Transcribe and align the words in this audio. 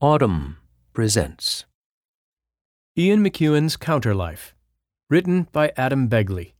Autumn 0.00 0.56
presents 0.92 1.66
Ian 2.98 3.24
McEwan's 3.24 3.76
Counterlife, 3.76 4.52
written 5.08 5.46
by 5.52 5.72
Adam 5.76 6.08
Begley. 6.08 6.54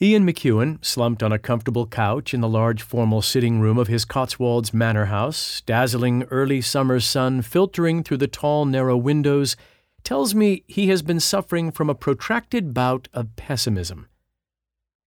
Ian 0.00 0.24
McEwan, 0.24 0.82
slumped 0.82 1.24
on 1.24 1.32
a 1.32 1.40
comfortable 1.40 1.88
couch 1.88 2.32
in 2.32 2.40
the 2.40 2.48
large 2.48 2.82
formal 2.82 3.20
sitting 3.20 3.60
room 3.60 3.78
of 3.78 3.88
his 3.88 4.04
Cotswolds 4.04 4.72
manor 4.72 5.06
house, 5.06 5.60
dazzling 5.66 6.22
early 6.30 6.60
summer 6.60 7.00
sun 7.00 7.42
filtering 7.42 8.04
through 8.04 8.18
the 8.18 8.28
tall, 8.28 8.64
narrow 8.64 8.96
windows, 8.96 9.56
tells 10.04 10.36
me 10.36 10.62
he 10.68 10.86
has 10.86 11.02
been 11.02 11.20
suffering 11.20 11.72
from 11.72 11.90
a 11.90 11.96
protracted 11.96 12.72
bout 12.72 13.08
of 13.12 13.34
pessimism. 13.34 14.08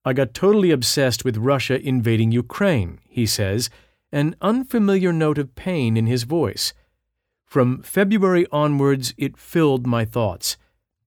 I 0.04 0.12
got 0.12 0.34
totally 0.34 0.72
obsessed 0.72 1.24
with 1.24 1.38
Russia 1.38 1.80
invading 1.80 2.34
Ukraine, 2.34 3.00
he 3.08 3.26
says, 3.26 3.70
an 4.14 4.36
unfamiliar 4.42 5.12
note 5.12 5.40
of 5.40 5.56
pain 5.56 5.98
in 5.98 6.06
his 6.06 6.24
voice. 6.24 6.72
From 7.46 7.82
February 7.82 8.46
onwards, 8.52 9.14
it 9.18 9.38
filled 9.38 9.88
my 9.88 10.06
thoughts. 10.06 10.56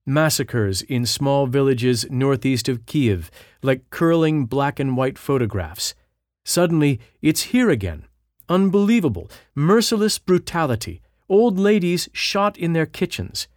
Massacres 0.05 0.81
in 0.81 1.05
small 1.05 1.47
villages 1.47 2.05
northeast 2.09 2.67
of 2.67 2.85
Kiev, 2.85 3.31
like 3.63 3.89
curling 3.89 4.45
black 4.45 4.79
and 4.79 4.97
white 4.97 5.17
photographs. 5.17 5.95
Suddenly, 6.43 6.99
it's 7.21 7.53
here 7.53 7.69
again. 7.69 8.05
Unbelievable, 8.49 9.31
merciless 9.55 10.19
brutality. 10.19 11.01
Old 11.29 11.57
ladies 11.57 12.09
shot 12.13 12.57
in 12.57 12.73
their 12.73 12.85
kitchens. 12.85 13.47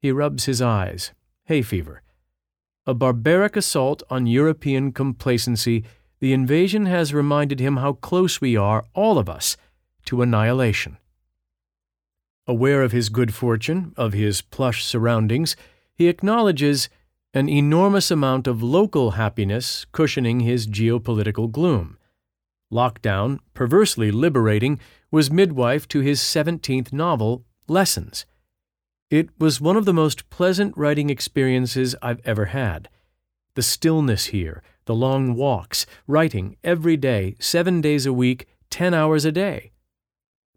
He 0.00 0.12
rubs 0.12 0.44
his 0.44 0.60
eyes. 0.60 1.12
Hay 1.44 1.62
fever. 1.62 2.02
A 2.86 2.92
barbaric 2.92 3.56
assault 3.56 4.02
on 4.10 4.26
European 4.26 4.92
complacency 4.92 5.84
the 6.24 6.32
invasion 6.32 6.86
has 6.86 7.12
reminded 7.12 7.60
him 7.60 7.76
how 7.76 7.92
close 7.92 8.40
we 8.40 8.56
are, 8.56 8.86
all 8.94 9.18
of 9.18 9.28
us, 9.28 9.58
to 10.06 10.22
annihilation. 10.22 10.96
Aware 12.46 12.80
of 12.82 12.92
his 12.92 13.10
good 13.10 13.34
fortune, 13.34 13.92
of 13.98 14.14
his 14.14 14.40
plush 14.40 14.82
surroundings, 14.82 15.54
he 15.94 16.08
acknowledges 16.08 16.88
an 17.34 17.50
enormous 17.50 18.10
amount 18.10 18.46
of 18.46 18.62
local 18.62 19.10
happiness 19.10 19.84
cushioning 19.92 20.40
his 20.40 20.66
geopolitical 20.66 21.52
gloom. 21.52 21.98
Lockdown, 22.72 23.38
perversely 23.52 24.10
liberating, 24.10 24.80
was 25.10 25.30
midwife 25.30 25.86
to 25.88 26.00
his 26.00 26.20
17th 26.20 26.90
novel, 26.90 27.44
Lessons. 27.68 28.24
It 29.10 29.28
was 29.38 29.60
one 29.60 29.76
of 29.76 29.84
the 29.84 29.92
most 29.92 30.30
pleasant 30.30 30.74
writing 30.74 31.10
experiences 31.10 31.94
I've 32.00 32.22
ever 32.24 32.46
had. 32.46 32.88
The 33.56 33.62
stillness 33.62 34.26
here, 34.28 34.62
the 34.86 34.94
long 34.94 35.34
walks, 35.34 35.86
writing 36.06 36.56
every 36.62 36.96
day, 36.96 37.36
seven 37.38 37.80
days 37.80 38.06
a 38.06 38.12
week, 38.12 38.46
ten 38.70 38.94
hours 38.94 39.24
a 39.24 39.32
day. 39.32 39.72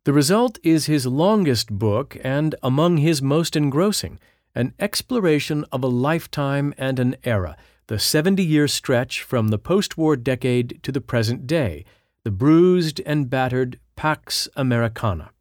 The 0.03 0.13
result 0.13 0.57
is 0.63 0.85
his 0.85 1.05
longest 1.05 1.71
book 1.71 2.17
and 2.23 2.55
among 2.63 2.97
his 2.97 3.21
most 3.21 3.55
engrossing, 3.55 4.19
an 4.55 4.73
exploration 4.79 5.65
of 5.71 5.83
a 5.83 5.87
lifetime 5.87 6.73
and 6.77 6.99
an 6.99 7.15
era, 7.23 7.57
the 7.87 7.99
70 7.99 8.43
year 8.43 8.67
stretch 8.67 9.21
from 9.21 9.49
the 9.49 9.59
post 9.59 9.97
war 9.97 10.15
decade 10.15 10.79
to 10.83 10.91
the 10.91 11.01
present 11.01 11.45
day, 11.45 11.85
the 12.23 12.31
bruised 12.31 13.01
and 13.05 13.29
battered 13.29 13.79
Pax 13.95 14.47
Americana. 14.55 15.31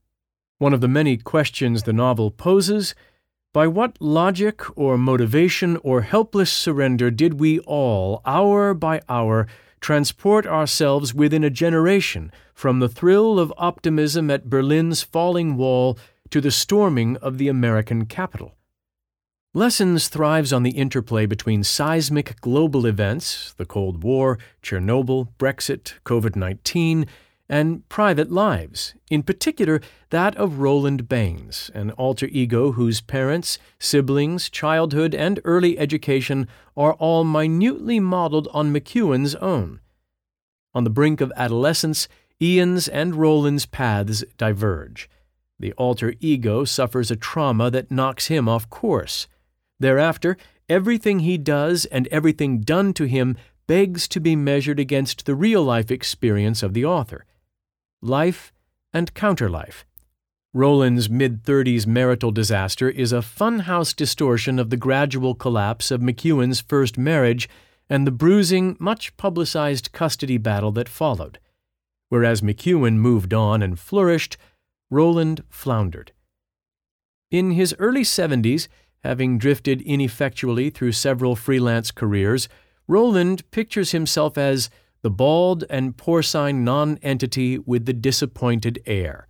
One 0.59 0.75
of 0.75 0.81
the 0.81 0.89
many 0.89 1.17
questions 1.17 1.83
the 1.83 1.93
novel 1.93 2.31
poses 2.31 2.95
by 3.53 3.67
what 3.67 3.97
logic 4.01 4.63
or 4.77 4.99
motivation 4.99 5.77
or 5.79 6.03
helpless 6.03 6.53
surrender 6.53 7.11
did 7.11 7.41
we 7.41 7.59
all, 7.61 8.21
hour 8.25 8.75
by 8.75 9.01
hour, 9.09 9.47
transport 9.81 10.47
ourselves 10.47 11.15
within 11.15 11.45
a 11.45 11.51
generation 11.51 12.33
from 12.55 12.81
the 12.81 12.89
thrill 12.89 13.39
of 13.39 13.53
optimism 13.57 14.31
at 14.31 14.51
Berlin's 14.51 15.03
falling 15.03 15.57
wall 15.57 15.99
to 16.31 16.41
the 16.41 16.51
storming 16.51 17.17
of 17.19 17.39
the 17.39 17.49
American 17.49 18.07
Capitol? 18.07 18.57
Lessons 19.55 20.09
thrives 20.09 20.53
on 20.53 20.65
the 20.65 20.73
interplay 20.73 21.25
between 21.25 21.65
seismic 21.65 22.39
global 22.43 22.85
events, 22.85 23.55
the 23.55 23.65
Cold 23.65 24.03
War, 24.03 24.39
Chernobyl, 24.63 25.29
Brexit, 25.39 25.95
COVID 26.05 26.37
19, 26.37 27.07
and 27.49 27.89
private 27.89 28.31
lives, 28.31 28.95
in 29.11 29.23
particular 29.23 29.81
that 30.11 30.37
of 30.37 30.59
Roland 30.59 31.09
Baines, 31.09 31.71
an 31.75 31.91
alter 31.93 32.29
ego 32.31 32.73
whose 32.73 33.01
parents, 33.01 33.59
siblings, 33.79 34.51
childhood, 34.51 35.15
and 35.15 35.41
early 35.45 35.79
education 35.79 36.49
are 36.77 36.95
all 36.95 37.25
minutely 37.25 38.01
modeled 38.01 38.49
on 38.53 38.73
McEwan's 38.73 39.35
own. 39.37 39.81
On 40.75 40.85
the 40.85 40.91
brink 40.91 41.21
of 41.21 41.33
adolescence, 41.37 42.09
Ian's 42.41 42.89
and 42.89 43.15
Roland's 43.15 43.65
paths 43.65 44.25
diverge. 44.37 45.09
The 45.59 45.73
alter 45.75 46.15
ego 46.21 46.65
suffers 46.65 47.11
a 47.11 47.17
trauma 47.17 47.71
that 47.71 47.91
knocks 47.91 48.27
him 48.27 48.49
off 48.49 48.69
course. 48.69 49.27
Thereafter, 49.81 50.37
everything 50.69 51.21
he 51.21 51.39
does 51.39 51.87
and 51.87 52.07
everything 52.09 52.61
done 52.61 52.93
to 52.95 53.05
him 53.05 53.37
begs 53.67 54.07
to 54.09 54.21
be 54.21 54.37
measured 54.37 54.79
against 54.79 55.25
the 55.25 55.35
real 55.35 55.63
life 55.63 55.91
experience 55.91 56.63
of 56.63 56.75
the 56.75 56.85
author. 56.85 57.25
Life 58.03 58.53
and 58.93 59.13
Counterlife. 59.15 59.87
Roland's 60.53 61.09
mid 61.09 61.45
30s 61.45 61.87
marital 61.87 62.31
disaster 62.31 62.89
is 62.89 63.13
a 63.13 63.17
funhouse 63.17 63.95
distortion 63.95 64.59
of 64.59 64.71
the 64.71 64.77
gradual 64.77 65.35
collapse 65.35 65.91
of 65.91 66.01
McEwan's 66.01 66.61
first 66.61 66.99
marriage 66.99 67.49
and 67.89 68.07
the 68.07 68.11
bruising, 68.11 68.77
much 68.79 69.17
publicized 69.17 69.93
custody 69.93 70.39
battle 70.39 70.73
that 70.73 70.89
followed. 70.89 71.39
Whereas 72.09 72.41
McEwan 72.41 72.95
moved 72.95 73.33
on 73.33 73.63
and 73.63 73.79
flourished, 73.79 74.37
Roland 74.91 75.43
floundered. 75.49 76.13
In 77.31 77.53
his 77.53 77.75
early 77.79 78.03
70s, 78.03 78.69
having 79.03 79.39
drifted 79.39 79.81
ineffectually 79.83 80.71
through 80.71 80.93
several 80.93 81.35
freelance 81.35 81.91
careers, 81.91 82.49
Roland 82.87 83.51
pictures 83.51 83.91
himself 83.91 84.39
as 84.39 84.71
the 85.07 85.11
bald 85.11 85.63
and 85.71 85.97
porcine 85.97 86.65
nonentity 86.65 87.61
with 87.61 87.87
the 87.87 87.93
disappointed 87.93 88.83
air. 88.87 89.29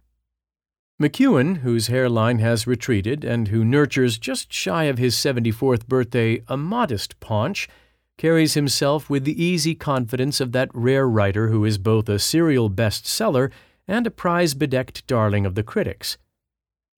McEwan, 0.98 1.58
whose 1.58 1.88
hairline 1.88 2.38
has 2.38 2.66
retreated 2.66 3.24
and 3.24 3.48
who 3.48 3.62
nurtures 3.62 4.16
just 4.16 4.50
shy 4.50 4.84
of 4.84 4.96
his 4.96 5.14
74th 5.14 5.86
birthday 5.86 6.40
a 6.48 6.56
modest 6.56 7.20
paunch, 7.20 7.68
carries 8.16 8.54
himself 8.54 9.10
with 9.10 9.24
the 9.24 9.44
easy 9.44 9.74
confidence 9.74 10.40
of 10.40 10.52
that 10.52 10.70
rare 10.72 11.06
writer 11.06 11.48
who 11.48 11.62
is 11.66 11.76
both 11.76 12.08
a 12.08 12.18
serial 12.18 12.70
bestseller 12.70 13.52
and 13.86 14.06
a 14.06 14.10
prize 14.10 14.54
bedecked 14.54 15.06
darling 15.06 15.44
of 15.44 15.56
the 15.56 15.62
critics. 15.62 16.16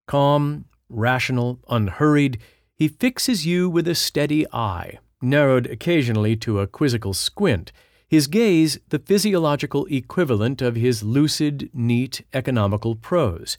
Calm, 0.06 0.66
rational, 0.88 1.58
unhurried, 1.68 2.38
he 2.76 2.86
fixes 2.86 3.44
you 3.44 3.68
with 3.68 3.88
a 3.88 3.96
steady 3.96 4.46
eye, 4.52 5.00
narrowed 5.20 5.66
occasionally 5.66 6.36
to 6.36 6.60
a 6.60 6.68
quizzical 6.68 7.12
squint 7.12 7.72
his 8.08 8.26
gaze 8.26 8.78
the 8.88 8.98
physiological 8.98 9.86
equivalent 9.86 10.62
of 10.62 10.76
his 10.76 11.02
lucid, 11.02 11.70
neat, 11.72 12.24
economical 12.32 12.96
prose. 12.96 13.58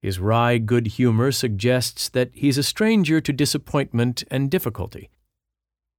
His 0.00 0.20
wry 0.20 0.58
good 0.58 0.86
humor 0.86 1.32
suggests 1.32 2.08
that 2.10 2.30
he's 2.32 2.58
a 2.58 2.62
stranger 2.62 3.20
to 3.20 3.32
disappointment 3.32 4.22
and 4.30 4.50
difficulty. 4.50 5.10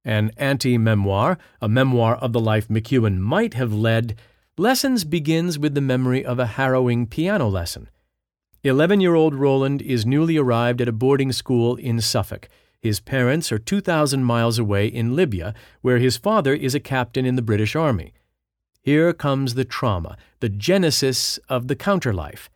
An 0.04 0.30
anti 0.36 0.78
memoir, 0.78 1.36
a 1.60 1.68
memoir 1.68 2.16
of 2.16 2.32
the 2.32 2.40
life 2.40 2.68
McEwan 2.68 3.18
might 3.18 3.54
have 3.54 3.72
led, 3.72 4.16
Lessons 4.58 5.04
begins 5.04 5.58
with 5.58 5.74
the 5.74 5.82
memory 5.82 6.24
of 6.24 6.38
a 6.38 6.46
harrowing 6.46 7.06
piano 7.06 7.46
lesson. 7.46 7.90
Eleven 8.62 9.02
year 9.02 9.14
old 9.14 9.34
Roland 9.34 9.82
is 9.82 10.06
newly 10.06 10.38
arrived 10.38 10.80
at 10.80 10.88
a 10.88 10.92
boarding 10.92 11.30
school 11.30 11.76
in 11.76 12.00
Suffolk. 12.00 12.48
His 12.86 13.00
parents 13.00 13.50
are 13.50 13.58
2,000 13.58 14.22
miles 14.22 14.60
away 14.60 14.86
in 14.86 15.16
Libya, 15.16 15.54
where 15.80 15.98
his 15.98 16.16
father 16.16 16.54
is 16.54 16.72
a 16.72 16.78
captain 16.78 17.26
in 17.26 17.34
the 17.34 17.42
British 17.42 17.74
Army. 17.74 18.14
Here 18.80 19.12
comes 19.12 19.54
the 19.54 19.64
trauma, 19.64 20.16
the 20.38 20.48
genesis 20.48 21.38
of 21.48 21.66
the 21.66 21.74
counterlife. 21.74 22.48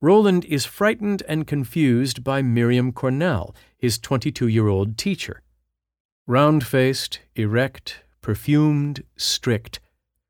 Roland 0.00 0.46
is 0.46 0.64
frightened 0.64 1.22
and 1.28 1.46
confused 1.46 2.24
by 2.24 2.40
Miriam 2.40 2.90
Cornell, 2.90 3.54
his 3.76 3.98
22 3.98 4.48
year 4.48 4.66
old 4.66 4.96
teacher. 4.96 5.42
Round 6.26 6.66
faced, 6.66 7.20
erect, 7.34 8.02
perfumed, 8.22 9.04
strict, 9.18 9.78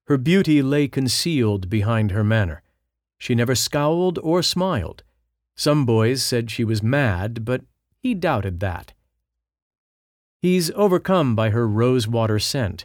her 0.08 0.18
beauty 0.18 0.60
lay 0.60 0.88
concealed 0.88 1.70
behind 1.70 2.10
her 2.10 2.24
manner. 2.24 2.62
She 3.16 3.36
never 3.36 3.54
scowled 3.54 4.18
or 4.24 4.42
smiled. 4.42 5.04
Some 5.54 5.86
boys 5.86 6.20
said 6.20 6.50
she 6.50 6.64
was 6.64 6.82
mad, 6.82 7.44
but 7.44 7.62
he 7.96 8.12
doubted 8.12 8.58
that. 8.58 8.92
He's 10.46 10.70
overcome 10.76 11.34
by 11.34 11.50
her 11.50 11.66
rosewater 11.66 12.38
scent. 12.38 12.84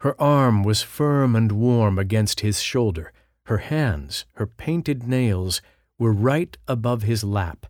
Her 0.00 0.20
arm 0.20 0.64
was 0.64 0.82
firm 0.82 1.36
and 1.36 1.52
warm 1.52 1.96
against 1.96 2.40
his 2.40 2.60
shoulder. 2.60 3.12
Her 3.46 3.58
hands, 3.58 4.24
her 4.32 4.48
painted 4.48 5.06
nails, 5.06 5.62
were 5.96 6.12
right 6.12 6.58
above 6.66 7.02
his 7.02 7.22
lap. 7.22 7.66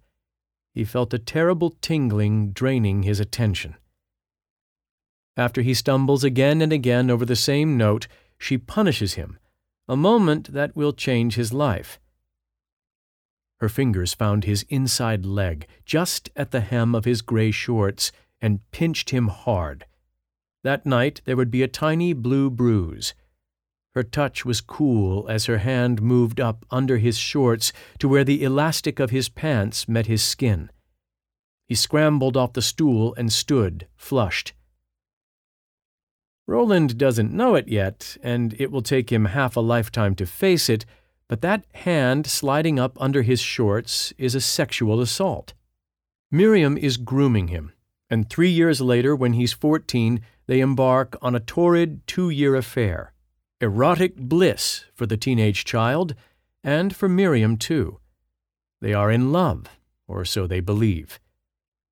He 0.73 0.85
felt 0.85 1.13
a 1.13 1.19
terrible 1.19 1.77
tingling 1.83 2.53
draining 2.53 3.03
his 3.03 3.21
attention. 3.21 3.77
After 5.37 5.61
he 5.61 5.75
stumbles 5.75 6.25
again 6.25 6.63
and 6.63 6.73
again 6.73 7.11
over 7.11 7.27
the 7.27 7.37
same 7.37 7.77
note, 7.77 8.07
she 8.39 8.57
punishes 8.57 9.13
him, 9.13 9.39
a 9.87 9.95
moment 9.95 10.55
that 10.55 10.75
will 10.75 10.95
change 10.95 11.35
his 11.35 11.53
life. 11.53 12.01
Her 13.61 13.69
fingers 13.69 14.15
found 14.15 14.45
his 14.45 14.65
inside 14.71 15.27
leg, 15.27 15.67
just 15.85 16.31
at 16.35 16.51
the 16.51 16.63
hem 16.63 16.95
of 16.95 17.05
his 17.05 17.21
gray 17.21 17.51
shorts, 17.51 18.11
and 18.43 18.69
pinched 18.73 19.11
him 19.11 19.29
hard. 19.29 19.87
That 20.65 20.85
night 20.85 21.23
there 21.25 21.37
would 21.37 21.51
be 21.51 21.63
a 21.63 21.69
tiny 21.69 22.13
blue 22.13 22.51
bruise. 22.51 23.15
Her 23.95 24.03
touch 24.03 24.45
was 24.45 24.61
cool 24.61 25.29
as 25.29 25.47
her 25.47 25.59
hand 25.59 26.03
moved 26.03 26.41
up 26.41 26.67
under 26.71 26.99
his 26.99 27.17
shorts 27.17 27.73
to 27.99 28.09
where 28.09 28.25
the 28.25 28.43
elastic 28.43 28.99
of 28.99 29.11
his 29.11 29.29
pants 29.29 29.89
met 29.89 30.07
his 30.07 30.23
skin. 30.23 30.71
He 31.67 31.75
scrambled 31.75 32.37
off 32.37 32.53
the 32.53 32.63
stool 32.63 33.15
and 33.17 33.33
stood, 33.33 33.87
flushed. 33.97 34.53
Roland 36.47 36.99
doesn't 36.99 37.33
know 37.33 37.55
it 37.55 37.69
yet, 37.69 38.17
and 38.23 38.55
it 38.59 38.71
will 38.71 38.83
take 38.83 39.13
him 39.13 39.27
half 39.27 39.57
a 39.57 39.61
lifetime 39.61 40.15
to 40.17 40.27
face 40.27 40.69
it, 40.69 40.85
but 41.29 41.41
that 41.41 41.65
hand 41.73 42.27
sliding 42.27 42.79
up 42.79 43.01
under 43.01 43.23
his 43.23 43.41
shorts 43.41 44.13
is 44.19 44.35
a 44.35 44.41
sexual 44.41 45.01
assault. 45.01 45.55
Miriam 46.31 46.77
is 46.77 46.97
grooming 46.97 47.49
him, 47.49 47.73
and 48.13 48.29
three 48.29 48.51
years 48.51 48.83
later, 48.83 49.17
when 49.17 49.33
he's 49.33 49.55
14, 49.55 50.21
they 50.47 50.61
embark 50.61 51.17
on 51.23 51.35
a 51.35 51.41
torrid 51.41 52.07
two 52.07 52.29
year 52.29 52.55
affair. 52.55 53.15
Erotic 53.59 54.17
bliss 54.17 54.85
for 54.93 55.07
the 55.07 55.17
teenage 55.17 55.65
child, 55.65 56.15
and 56.63 56.95
for 56.95 57.09
Miriam, 57.09 57.57
too. 57.57 58.01
They 58.83 58.93
are 58.93 59.11
in 59.11 59.33
love, 59.33 59.65
or 60.07 60.27
so 60.27 60.47
they 60.47 60.61
believe. 60.61 61.19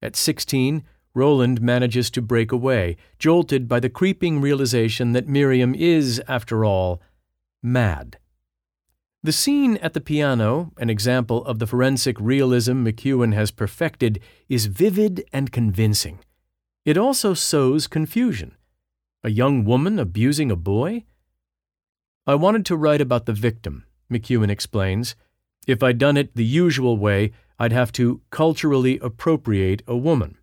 At 0.03 0.15
16, 0.15 0.85
Roland 1.15 1.63
manages 1.63 2.11
to 2.11 2.21
break 2.21 2.53
away, 2.53 2.99
jolted 3.19 3.67
by 3.67 3.81
the 3.81 3.89
creeping 3.89 4.43
realization 4.43 5.13
that 5.13 5.27
Miriam 5.27 5.75
is, 5.75 6.23
after 6.29 6.67
all, 6.67 7.01
mad. 7.63 8.19
The 9.23 9.33
scene 9.33 9.77
at 9.79 9.93
the 9.93 10.01
piano, 10.01 10.73
an 10.79 10.89
example 10.89 11.45
of 11.45 11.59
the 11.59 11.67
forensic 11.67 12.17
realism 12.19 12.83
McEwan 12.83 13.35
has 13.35 13.51
perfected, 13.51 14.19
is 14.49 14.65
vivid 14.65 15.25
and 15.31 15.53
convincing. 15.53 16.21
It 16.87 16.97
also 16.97 17.35
sows 17.35 17.87
confusion. 17.87 18.57
A 19.23 19.29
young 19.29 19.67
woman 19.67 19.99
abusing 19.99 20.51
a 20.51 20.57
boy? 20.57 21.05
I 22.27 22.35
wanted 22.35 22.65
to 22.67 22.77
write 22.77 23.03
about 23.03 23.27
the 23.27 23.35
victim, 23.35 23.85
McEwan 24.11 24.49
explains. 24.49 25.17
If 25.67 25.83
I'd 25.83 25.99
done 25.99 26.17
it 26.17 26.35
the 26.35 26.45
usual 26.45 26.97
way, 26.97 27.33
I'd 27.59 27.73
have 27.73 27.93
to 27.93 28.23
culturally 28.31 28.99
appropriate 29.01 29.83
a 29.87 29.99
woman. 29.99 30.39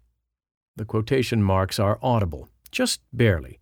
The 0.76 0.86
quotation 0.86 1.42
marks 1.42 1.80
are 1.80 1.98
audible, 2.04 2.50
just 2.72 3.02
barely. 3.12 3.60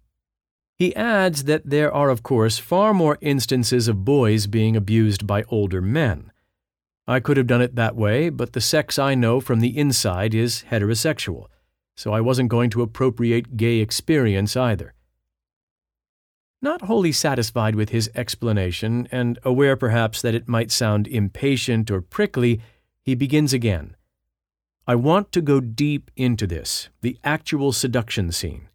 He 0.77 0.95
adds 0.95 1.45
that 1.45 1.69
there 1.69 1.91
are, 1.93 2.09
of 2.09 2.21
course, 2.21 2.59
far 2.59 2.93
more 2.93 3.17
instances 3.21 3.87
of 3.87 4.03
boys 4.03 4.45
being 4.45 4.75
abused 4.75 5.25
by 5.25 5.43
older 5.43 5.81
men. 5.81 6.31
I 7.07 7.19
could 7.19 7.37
have 7.37 7.47
done 7.47 7.61
it 7.61 7.75
that 7.75 7.95
way, 7.95 8.29
but 8.29 8.53
the 8.53 8.61
sex 8.61 8.99
I 8.99 9.15
know 9.15 9.39
from 9.39 9.61
the 9.61 9.77
inside 9.77 10.33
is 10.33 10.65
heterosexual, 10.69 11.45
so 11.95 12.11
I 12.11 12.19
wasn't 12.19 12.49
going 12.49 12.69
to 12.71 12.81
appropriate 12.81 13.55
gay 13.55 13.77
experience 13.77 14.57
either. 14.57 14.93
Not 16.61 16.81
wholly 16.83 17.11
satisfied 17.11 17.75
with 17.75 17.89
his 17.89 18.09
explanation, 18.15 19.07
and 19.11 19.39
aware 19.43 19.77
perhaps 19.77 20.21
that 20.23 20.35
it 20.35 20.47
might 20.47 20.71
sound 20.71 21.07
impatient 21.07 21.91
or 21.91 22.01
prickly, 22.01 22.59
he 23.01 23.15
begins 23.15 23.53
again. 23.53 23.95
I 24.87 24.95
want 24.95 25.31
to 25.33 25.41
go 25.41 25.59
deep 25.59 26.11
into 26.15 26.47
this, 26.47 26.89
the 27.01 27.17
actual 27.23 27.71
seduction 27.71 28.31
scene. 28.31 28.67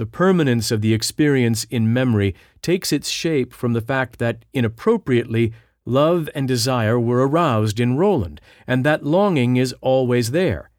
The 0.00 0.06
permanence 0.06 0.70
of 0.70 0.80
the 0.80 0.94
experience 0.94 1.64
in 1.64 1.92
memory 1.92 2.34
takes 2.62 2.90
its 2.90 3.10
shape 3.10 3.52
from 3.52 3.74
the 3.74 3.82
fact 3.82 4.18
that, 4.18 4.46
inappropriately, 4.54 5.52
love 5.84 6.26
and 6.34 6.48
desire 6.48 6.98
were 6.98 7.28
aroused 7.28 7.78
in 7.78 7.98
Roland, 7.98 8.40
and 8.66 8.82
that 8.82 9.04
longing 9.04 9.58
is 9.58 9.74
always 9.82 10.30
there. 10.30 10.70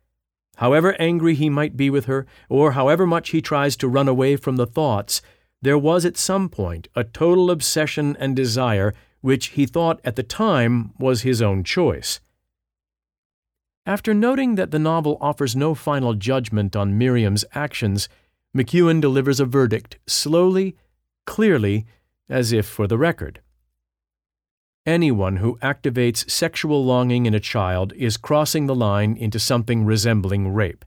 However 0.55 0.95
angry 0.99 1.35
he 1.35 1.51
might 1.51 1.77
be 1.77 1.91
with 1.91 2.05
her, 2.05 2.25
or 2.49 2.71
however 2.71 3.05
much 3.05 3.29
he 3.29 3.43
tries 3.43 3.77
to 3.77 3.87
run 3.87 4.07
away 4.07 4.37
from 4.37 4.55
the 4.55 4.65
thoughts, 4.65 5.21
there 5.61 5.77
was 5.77 6.03
at 6.03 6.17
some 6.17 6.49
point 6.49 6.87
a 6.95 7.03
total 7.03 7.51
obsession 7.51 8.17
and 8.19 8.35
desire 8.35 8.91
which 9.19 9.49
he 9.49 9.67
thought 9.67 10.01
at 10.03 10.15
the 10.15 10.23
time 10.23 10.93
was 10.97 11.21
his 11.21 11.43
own 11.43 11.63
choice. 11.63 12.21
After 13.85 14.15
noting 14.15 14.55
that 14.55 14.71
the 14.71 14.79
novel 14.79 15.19
offers 15.21 15.55
no 15.55 15.75
final 15.75 16.15
judgment 16.15 16.75
on 16.75 16.97
Miriam's 16.97 17.45
actions, 17.53 18.09
McEwan 18.55 18.99
delivers 18.99 19.39
a 19.39 19.45
verdict 19.45 19.97
slowly, 20.07 20.75
clearly, 21.25 21.85
as 22.29 22.51
if 22.51 22.65
for 22.65 22.87
the 22.87 22.97
record. 22.97 23.41
Anyone 24.85 25.37
who 25.37 25.57
activates 25.59 26.29
sexual 26.29 26.83
longing 26.83 27.25
in 27.25 27.33
a 27.33 27.39
child 27.39 27.93
is 27.95 28.17
crossing 28.17 28.65
the 28.65 28.75
line 28.75 29.15
into 29.15 29.39
something 29.39 29.85
resembling 29.85 30.53
rape. 30.53 30.83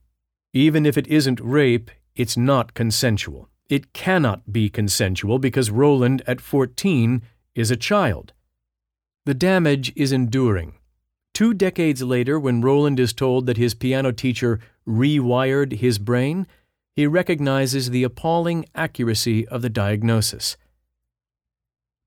Even 0.53 0.85
if 0.85 0.99
it 0.99 1.07
isn't 1.07 1.41
rape, 1.41 1.91
it's 2.15 2.37
not 2.37 2.75
consensual. 2.75 3.49
It 3.69 3.93
cannot 3.93 4.53
be 4.53 4.69
consensual 4.69 5.39
because 5.39 5.71
Roland, 5.71 6.23
at 6.27 6.41
14, 6.41 7.23
is 7.55 7.71
a 7.71 7.77
child. 7.77 8.33
The 9.25 9.35
damage 9.35 9.93
is 9.97 10.13
enduring 10.13 10.75
Two 11.35 11.53
decades 11.53 12.01
later, 12.01 12.39
when 12.39 12.63
Roland 12.63 13.01
is 13.01 13.13
told 13.13 13.47
that 13.47 13.57
his 13.57 13.75
piano 13.75 14.13
teacher 14.13 14.61
rewired 14.87 15.73
his 15.73 15.99
brain, 15.99 16.47
he 16.95 17.07
recognizes 17.07 17.91
the 17.91 18.05
appalling 18.05 18.65
accuracy 18.75 19.47
of 19.49 19.63
the 19.63 19.69
diagnosis. 19.69 20.57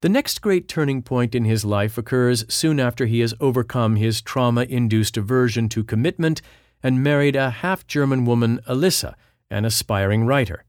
The 0.02 0.10
next 0.10 0.42
great 0.42 0.68
turning 0.68 1.02
point 1.02 1.34
in 1.34 1.46
his 1.46 1.66
life 1.66 1.98
occurs 1.98 2.46
soon 2.54 2.80
after 2.80 3.08
he 3.08 3.20
has 3.22 3.34
overcome 3.40 3.96
his 3.96 4.22
trauma 4.22 4.62
induced 4.64 5.18
aversion 5.18 5.70
to 5.70 5.84
commitment 5.84 6.42
and 6.84 7.04
married 7.04 7.36
a 7.36 7.50
half 7.50 7.88
German 7.88 8.24
woman, 8.24 8.60
Alissa, 8.68 9.16
an 9.50 9.66
aspiring 9.66 10.26
writer. 10.26 10.64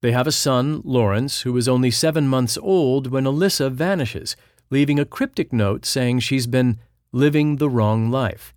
They 0.00 0.12
have 0.12 0.26
a 0.26 0.32
son, 0.32 0.80
Lawrence, 0.82 1.42
who 1.42 1.56
is 1.56 1.68
only 1.68 1.90
seven 1.90 2.26
months 2.26 2.56
old 2.56 3.08
when 3.10 3.24
Alissa 3.24 3.70
vanishes, 3.70 4.34
leaving 4.70 4.98
a 4.98 5.04
cryptic 5.04 5.52
note 5.52 5.84
saying 5.84 6.20
she's 6.20 6.46
been 6.46 6.78
living 7.12 7.56
the 7.56 7.68
wrong 7.70 8.10
life. 8.10 8.53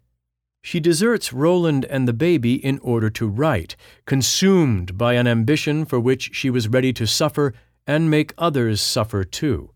She 0.61 0.79
deserts 0.79 1.31
Roland 1.31 1.85
and 1.85 2.07
the 2.07 2.13
baby 2.13 2.53
in 2.55 2.79
order 2.79 3.09
to 3.11 3.27
write, 3.27 3.75
consumed 4.05 4.97
by 4.97 5.13
an 5.13 5.27
ambition 5.27 5.85
for 5.85 5.99
which 5.99 6.35
she 6.35 6.49
was 6.49 6.67
ready 6.67 6.91
to 6.93 7.07
suffer 7.07 7.53
and 7.85 8.11
make 8.11 8.33
others 8.37 8.81
suffer 8.81 9.23
too. 9.23 9.71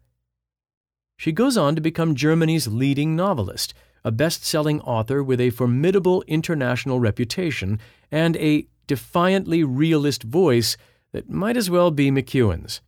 She 1.18 1.31
goes 1.31 1.56
on 1.56 1.75
to 1.75 1.81
become 1.81 2.16
Germany's 2.16 2.68
leading 2.68 3.16
novelist, 3.16 3.74
a 4.04 4.12
best 4.12 4.44
selling 4.44 4.81
author 4.81 5.24
with 5.24 5.39
a 5.39 5.51
formidable 5.51 6.24
international 6.27 7.00
reputation 7.00 7.79
and 8.12 8.36
a 8.38 8.67
defiantly 8.88 9.63
realist 9.63 10.24
voice 10.24 10.75
that 11.13 11.29
might 11.29 11.55
as 11.55 11.70
well 11.70 11.91
be 11.91 12.12
McEwan's. 12.12 12.82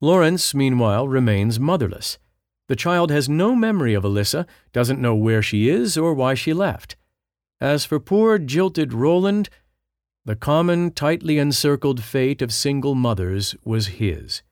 Lawrence, 0.00 0.54
meanwhile, 0.54 1.06
remains 1.06 1.60
motherless. 1.60 2.18
The 2.70 2.76
child 2.76 3.10
has 3.10 3.28
no 3.28 3.56
memory 3.56 3.94
of 3.94 4.04
Alissa, 4.04 4.46
doesn't 4.72 5.00
know 5.00 5.16
where 5.16 5.42
she 5.42 5.68
is 5.68 5.98
or 5.98 6.14
why 6.14 6.34
she 6.34 6.54
left. 6.54 6.94
As 7.60 7.84
for 7.84 7.98
poor 7.98 8.38
jilted 8.38 8.92
Roland, 8.92 9.48
the 10.24 10.36
common, 10.36 10.92
tightly 10.92 11.38
encircled 11.38 12.00
fate 12.00 12.40
of 12.40 12.52
single 12.52 12.94
mothers 12.94 13.56
was 13.64 13.98
his. 13.98 14.42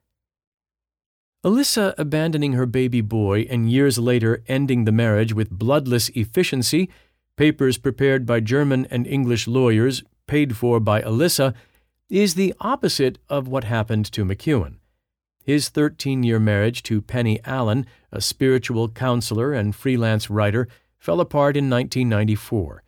Alissa 1.45 1.95
abandoning 1.97 2.55
her 2.55 2.67
baby 2.67 3.01
boy 3.01 3.43
and 3.49 3.71
years 3.71 4.01
later 4.01 4.43
ending 4.49 4.85
the 4.85 4.91
marriage 4.91 5.33
with 5.33 5.57
bloodless 5.57 6.09
efficiency, 6.09 6.91
papers 7.37 7.79
prepared 7.79 8.27
by 8.27 8.41
German 8.41 8.85
and 8.91 9.07
English 9.07 9.47
lawyers, 9.47 10.03
paid 10.27 10.57
for 10.57 10.81
by 10.81 11.03
Alissa, 11.03 11.55
is 12.11 12.35
the 12.35 12.53
opposite 12.59 13.19
of 13.29 13.47
what 13.47 13.63
happened 13.63 14.11
to 14.11 14.25
McEwan. 14.25 14.79
His 15.49 15.71
13 15.71 16.25
year 16.25 16.39
marriage 16.39 16.83
to 16.83 17.01
Penny 17.01 17.41
Allen, 17.47 17.87
a 18.13 18.21
spiritual 18.21 18.91
counselor 18.91 19.55
and 19.55 19.75
freelance 19.75 20.29
writer, 20.29 20.69
fell 20.99 21.23
apart 21.23 21.57
in 21.57 21.71
1994. 21.71 22.83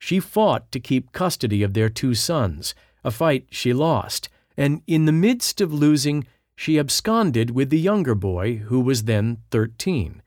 She 0.00 0.18
fought 0.18 0.72
to 0.72 0.80
keep 0.80 1.12
custody 1.12 1.62
of 1.62 1.72
their 1.72 1.88
two 1.88 2.16
sons, 2.16 2.74
a 3.04 3.12
fight 3.12 3.46
she 3.52 3.72
lost, 3.72 4.28
and 4.56 4.82
in 4.88 5.04
the 5.04 5.12
midst 5.12 5.60
of 5.60 5.72
losing, 5.72 6.26
she 6.56 6.80
absconded 6.80 7.52
with 7.52 7.70
the 7.70 7.78
younger 7.78 8.16
boy, 8.16 8.56
who 8.56 8.80
was 8.80 9.04
then 9.04 9.38
13. 9.52 10.20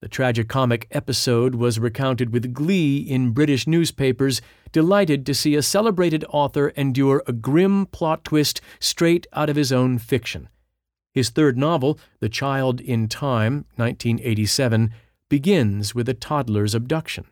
The 0.00 0.08
tragicomic 0.08 0.84
episode 0.92 1.56
was 1.56 1.80
recounted 1.80 2.32
with 2.32 2.54
glee 2.54 2.98
in 2.98 3.32
British 3.32 3.66
newspapers, 3.66 4.40
delighted 4.70 5.26
to 5.26 5.34
see 5.34 5.56
a 5.56 5.62
celebrated 5.62 6.24
author 6.28 6.68
endure 6.76 7.24
a 7.26 7.32
grim 7.32 7.86
plot 7.86 8.22
twist 8.22 8.60
straight 8.78 9.26
out 9.32 9.50
of 9.50 9.56
his 9.56 9.72
own 9.72 9.98
fiction. 9.98 10.48
His 11.14 11.30
third 11.30 11.56
novel, 11.56 11.98
The 12.18 12.28
Child 12.28 12.80
in 12.80 13.06
Time, 13.06 13.66
1987, 13.76 14.92
begins 15.30 15.94
with 15.94 16.08
a 16.08 16.14
toddler's 16.14 16.74
abduction. 16.74 17.26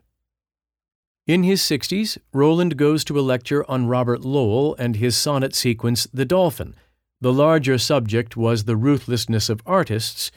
In 1.27 1.43
his 1.43 1.61
60s, 1.61 2.17
Roland 2.31 2.77
goes 2.77 3.03
to 3.03 3.19
a 3.19 3.21
lecture 3.21 3.69
on 3.69 3.87
Robert 3.87 4.21
Lowell 4.21 4.75
and 4.79 4.95
his 4.95 5.17
sonnet 5.17 5.53
sequence, 5.53 6.07
The 6.13 6.25
Dolphin. 6.25 6.75
The 7.19 7.33
larger 7.33 7.77
subject 7.77 8.35
was 8.37 8.63
the 8.63 8.77
ruthlessness 8.77 9.49
of 9.49 9.61
artists, 9.65 10.31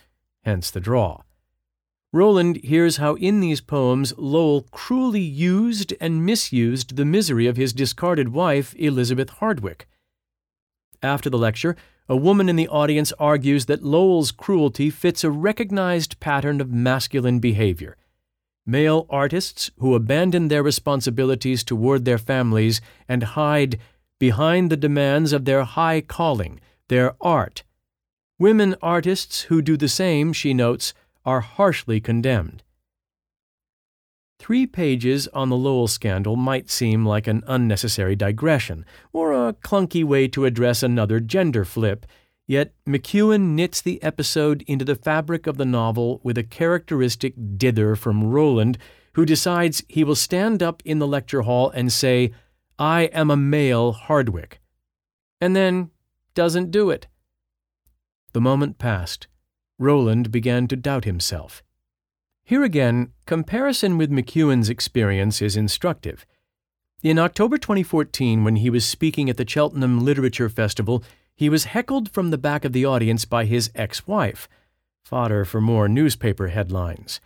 hence 0.45 0.71
the 0.71 0.81
draw. 0.81 1.23
Roland 2.12 2.59
hears 2.65 2.97
how 2.97 3.15
in 3.15 3.41
these 3.41 3.61
poems 3.61 4.15
Lowell 4.17 4.62
cruelly 4.71 5.21
used 5.21 5.93
and 6.00 6.25
misused 6.25 6.97
the 6.97 7.05
misery 7.05 7.47
of 7.47 7.57
his 7.57 7.73
discarded 7.73 8.31
wife, 8.31 8.75
Elizabeth 8.76 9.31
Hardwick. 9.31 9.88
After 11.07 11.31
the 11.31 11.39
lecture, 11.39 11.77
a 12.09 12.17
woman 12.17 12.49
in 12.49 12.57
the 12.57 12.67
audience 12.67 13.13
argues 13.21 13.67
that 13.67 13.85
Lowell's 13.85 14.33
cruelty 14.33 14.91
fits 14.91 15.23
a 15.23 15.31
recognized 15.31 16.19
pattern 16.19 16.61
of 16.61 16.73
masculine 16.73 17.39
behavior. 17.39 17.97
Male 18.67 19.07
artists 19.09 19.71
who 19.79 19.95
abandon 19.95 20.49
their 20.49 20.65
responsibilities 20.65 21.63
toward 21.63 22.05
their 22.05 22.19
families 22.19 22.81
and 23.09 23.23
hide 23.23 23.79
behind 24.19 24.69
the 24.69 24.77
demands 24.77 25.33
of 25.33 25.45
their 25.45 25.63
high 25.63 26.01
calling, 26.01 26.59
their 26.89 27.15
art. 27.21 27.63
Women 28.37 28.75
artists 28.83 29.43
who 29.43 29.63
do 29.63 29.77
the 29.77 29.89
same, 29.89 30.33
she 30.33 30.53
notes, 30.53 30.93
are 31.25 31.41
harshly 31.41 32.01
condemned. 32.01 32.65
Three 34.47 34.65
pages 34.65 35.26
on 35.35 35.49
the 35.49 35.57
Lowell 35.57 35.88
scandal 35.88 36.37
might 36.37 36.71
seem 36.71 37.05
like 37.05 37.26
an 37.26 37.43
unnecessary 37.49 38.15
digression, 38.15 38.87
or 39.12 39.33
a 39.33 39.55
clunky 39.55 40.05
way 40.05 40.29
to 40.29 40.45
address 40.45 40.85
another 40.85 41.19
gender 41.19 41.65
flip, 41.65 42.07
yet 42.47 42.73
McEwan 42.87 43.57
knits 43.57 43.83
the 43.83 44.00
episode 44.05 44.62
into 44.69 44.85
the 44.85 44.95
fabric 44.95 45.49
of 45.49 45.57
the 45.57 45.65
novel 45.65 46.21
with 46.23 46.38
a 46.38 46.45
characteristic 46.45 47.35
dither 47.57 47.97
from 47.97 48.23
Roland, 48.23 48.79
who 49.15 49.26
decides 49.26 49.83
he 49.88 50.05
will 50.05 50.15
stand 50.15 50.62
up 50.62 50.81
in 50.85 51.00
the 51.00 51.09
lecture 51.09 51.43
hall 51.43 51.71
and 51.71 51.93
say, 51.93 52.31
I 52.79 53.07
am 53.07 53.33
a 53.33 53.37
male 53.37 53.91
Hardwick, 53.91 54.61
and 55.41 55.57
then 55.57 55.91
doesn't 56.35 56.71
do 56.71 56.91
it. 56.91 57.09
The 58.33 58.41
moment 58.41 58.79
passed. 58.79 59.26
Roland 59.76 60.31
began 60.31 60.69
to 60.69 60.76
doubt 60.76 61.05
himself. 61.05 61.65
Here 62.49 62.62
again, 62.62 63.11
comparison 63.26 63.99
with 63.99 64.09
McEwan's 64.09 64.71
experience 64.71 65.43
is 65.43 65.57
instructive. 65.57 66.25
In 67.03 67.19
October 67.19 67.59
2014, 67.59 68.45
when 68.45 68.55
he 68.55 68.71
was 68.71 68.85
speaking 68.85 69.29
at 69.29 69.37
the 69.37 69.49
Cheltenham 69.49 70.05
Literature 70.05 70.49
Festival, 70.49 71.03
he 71.35 71.49
was 71.49 71.65
heckled 71.65 72.09
from 72.12 72.31
the 72.31 72.38
back 72.38 72.65
of 72.65 72.73
the 72.73 72.85
audience 72.85 73.25
by 73.25 73.47
his 73.47 73.73
ex 73.75 74.07
wife, 74.07 74.49
fodder 75.05 75.45
for 75.45 75.61
more 75.61 75.88
newspaper 75.88 76.47
headlines. 76.47 77.21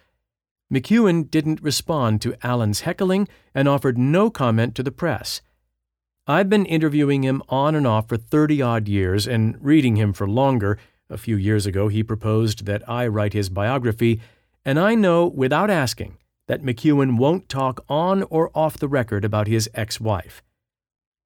McEwan 0.72 1.30
didn't 1.30 1.60
respond 1.60 2.22
to 2.22 2.34
Allen's 2.42 2.80
heckling 2.80 3.28
and 3.54 3.68
offered 3.68 3.98
no 3.98 4.30
comment 4.30 4.74
to 4.76 4.82
the 4.82 4.90
press. 4.90 5.42
I've 6.26 6.48
been 6.48 6.64
interviewing 6.64 7.24
him 7.24 7.42
on 7.50 7.74
and 7.74 7.86
off 7.86 8.08
for 8.08 8.16
30 8.16 8.62
odd 8.62 8.88
years 8.88 9.28
and 9.28 9.58
reading 9.60 9.96
him 9.96 10.14
for 10.14 10.26
longer. 10.26 10.78
A 11.10 11.18
few 11.18 11.36
years 11.36 11.66
ago, 11.66 11.88
he 11.88 12.02
proposed 12.02 12.64
that 12.64 12.88
I 12.88 13.06
write 13.06 13.34
his 13.34 13.50
biography 13.50 14.18
and 14.64 14.78
I 14.78 14.94
know 14.94 15.26
without 15.26 15.70
asking 15.70 16.16
that 16.46 16.62
McEwan 16.62 17.16
won't 17.16 17.48
talk 17.48 17.84
on 17.88 18.22
or 18.24 18.50
off 18.54 18.76
the 18.76 18.88
record 18.88 19.24
about 19.24 19.46
his 19.46 19.70
ex 19.74 20.00
wife. 20.00 20.42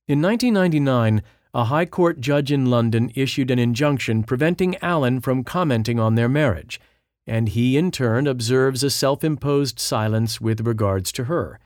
In 0.07 0.21
1999, 0.21 1.23
a 1.55 1.64
High 1.64 1.87
Court 1.87 2.21
judge 2.21 2.53
in 2.53 2.67
London 2.67 3.11
issued 3.14 3.50
an 3.50 3.59
injunction 3.59 4.23
preventing 4.23 4.76
Allen 4.83 5.21
from 5.21 5.45
commenting 5.45 5.99
on 5.99 6.14
their 6.14 6.29
marriage, 6.29 6.81
and 7.26 7.49
he 7.49 7.76
in 7.76 7.91
turn 7.91 8.26
observes 8.26 8.83
a 8.83 8.91
self 8.91 9.25
imposed 9.25 9.79
silence 9.79 10.41
with 10.41 10.67
regards 10.67 11.11
to 11.12 11.25
her. 11.25 11.59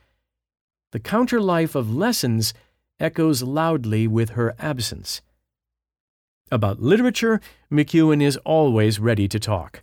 The 0.92 1.00
counter 1.00 1.40
life 1.40 1.74
of 1.74 1.92
lessons 1.92 2.54
echoes 3.00 3.42
loudly 3.42 4.06
with 4.06 4.30
her 4.30 4.54
absence. 4.58 5.20
About 6.50 6.80
literature, 6.80 7.40
McEwan 7.70 8.22
is 8.22 8.36
always 8.38 8.98
ready 8.98 9.26
to 9.28 9.38
talk. 9.38 9.82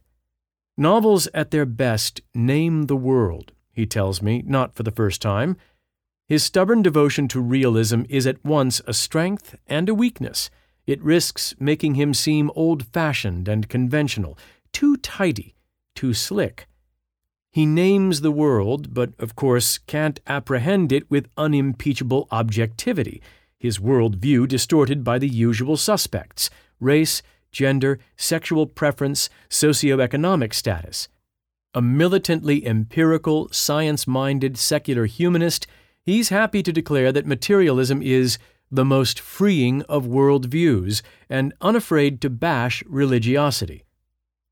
Novels 0.78 1.28
at 1.34 1.52
their 1.52 1.66
best 1.66 2.22
name 2.34 2.84
the 2.84 2.98
world, 2.98 3.54
he 3.72 3.86
tells 3.86 4.22
me, 4.22 4.44
not 4.46 4.76
for 4.76 4.84
the 4.84 4.92
first 4.92 5.22
time. 5.22 5.56
His 6.28 6.44
stubborn 6.44 6.82
devotion 6.82 7.28
to 7.30 7.40
realism 7.40 8.02
is 8.10 8.28
at 8.28 8.44
once 8.44 8.82
a 8.86 8.94
strength 8.94 9.56
and 9.68 9.88
a 9.88 9.96
weakness. 9.96 10.50
It 10.86 11.02
risks 11.02 11.56
making 11.60 11.96
him 11.96 12.14
seem 12.14 12.52
old 12.56 12.86
fashioned 12.88 13.48
and 13.48 13.70
conventional, 13.70 14.38
too 14.74 14.98
tidy, 14.98 15.56
too 15.96 16.14
slick. 16.14 16.68
He 17.52 17.66
names 17.66 18.20
the 18.20 18.32
world, 18.32 18.94
but 18.94 19.14
of 19.18 19.36
course 19.36 19.78
can't 19.78 20.20
apprehend 20.28 20.92
it 20.92 21.10
with 21.10 21.30
unimpeachable 21.38 22.28
objectivity, 22.32 23.22
his 23.58 23.80
world 23.80 24.18
view 24.18 24.46
distorted 24.46 25.06
by 25.06 25.20
the 25.20 25.30
usual 25.30 25.78
suspects 25.78 26.50
race, 26.82 27.22
gender, 27.56 27.98
sexual 28.18 28.68
preference, 28.68 29.30
socioeconomic 29.50 30.54
status. 30.54 31.08
A 31.74 31.82
militantly 31.82 32.68
empirical, 32.68 33.48
science 33.52 34.06
minded 34.06 34.58
secular 34.58 35.06
humanist, 35.06 35.66
he's 36.04 36.30
happy 36.30 36.62
to 36.62 36.74
declare 36.74 37.14
that 37.14 37.26
materialism 37.26 38.02
is 38.02 38.38
the 38.70 38.84
most 38.84 39.22
freeing 39.22 39.84
of 39.84 40.06
world 40.06 40.46
views 40.46 41.02
and 41.30 41.54
unafraid 41.62 42.20
to 42.22 42.30
bash 42.30 42.84
religiosity. 42.88 43.86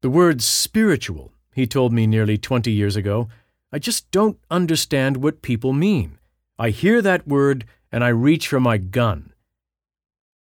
The 0.02 0.10
word 0.10 0.42
spiritual, 0.42 1.34
he 1.54 1.68
told 1.68 1.92
me 1.92 2.08
nearly 2.08 2.38
20 2.38 2.72
years 2.72 2.96
ago, 2.96 3.28
I 3.72 3.80
just 3.80 4.10
don't 4.12 4.40
understand 4.50 5.18
what 5.18 5.42
people 5.42 5.74
mean. 5.74 6.20
I 6.58 6.70
hear 6.70 7.02
that 7.02 7.28
word 7.28 7.66
and 7.92 8.02
I 8.02 8.10
reach 8.10 8.48
for 8.48 8.62
my 8.62 8.78
gun. 8.78 9.33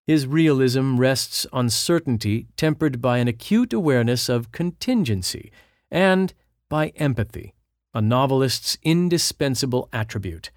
His 0.10 0.26
realism 0.26 0.98
rests 0.98 1.46
on 1.54 1.70
certainty 1.70 2.48
tempered 2.58 3.00
by 3.00 3.20
an 3.20 3.28
acute 3.28 3.74
awareness 3.74 4.28
of 4.28 4.52
contingency 4.52 5.52
and 5.92 6.34
by 6.68 6.88
empathy, 6.96 7.54
a 7.94 8.02
novelist's 8.02 8.80
indispensable 8.82 9.88
attribute. 9.94 10.50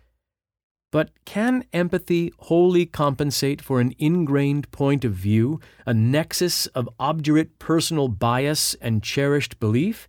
But 0.91 1.11
can 1.27 1.67
empathy 1.71 2.33
wholly 2.39 2.87
compensate 2.87 3.61
for 3.61 3.83
an 3.83 3.93
ingrained 3.99 4.71
point 4.71 5.05
of 5.05 5.13
view, 5.13 5.61
a 5.85 5.93
nexus 5.93 6.65
of 6.69 6.89
obdurate 6.99 7.59
personal 7.59 8.09
bias 8.09 8.73
and 8.81 9.03
cherished 9.03 9.61
belief? 9.61 10.09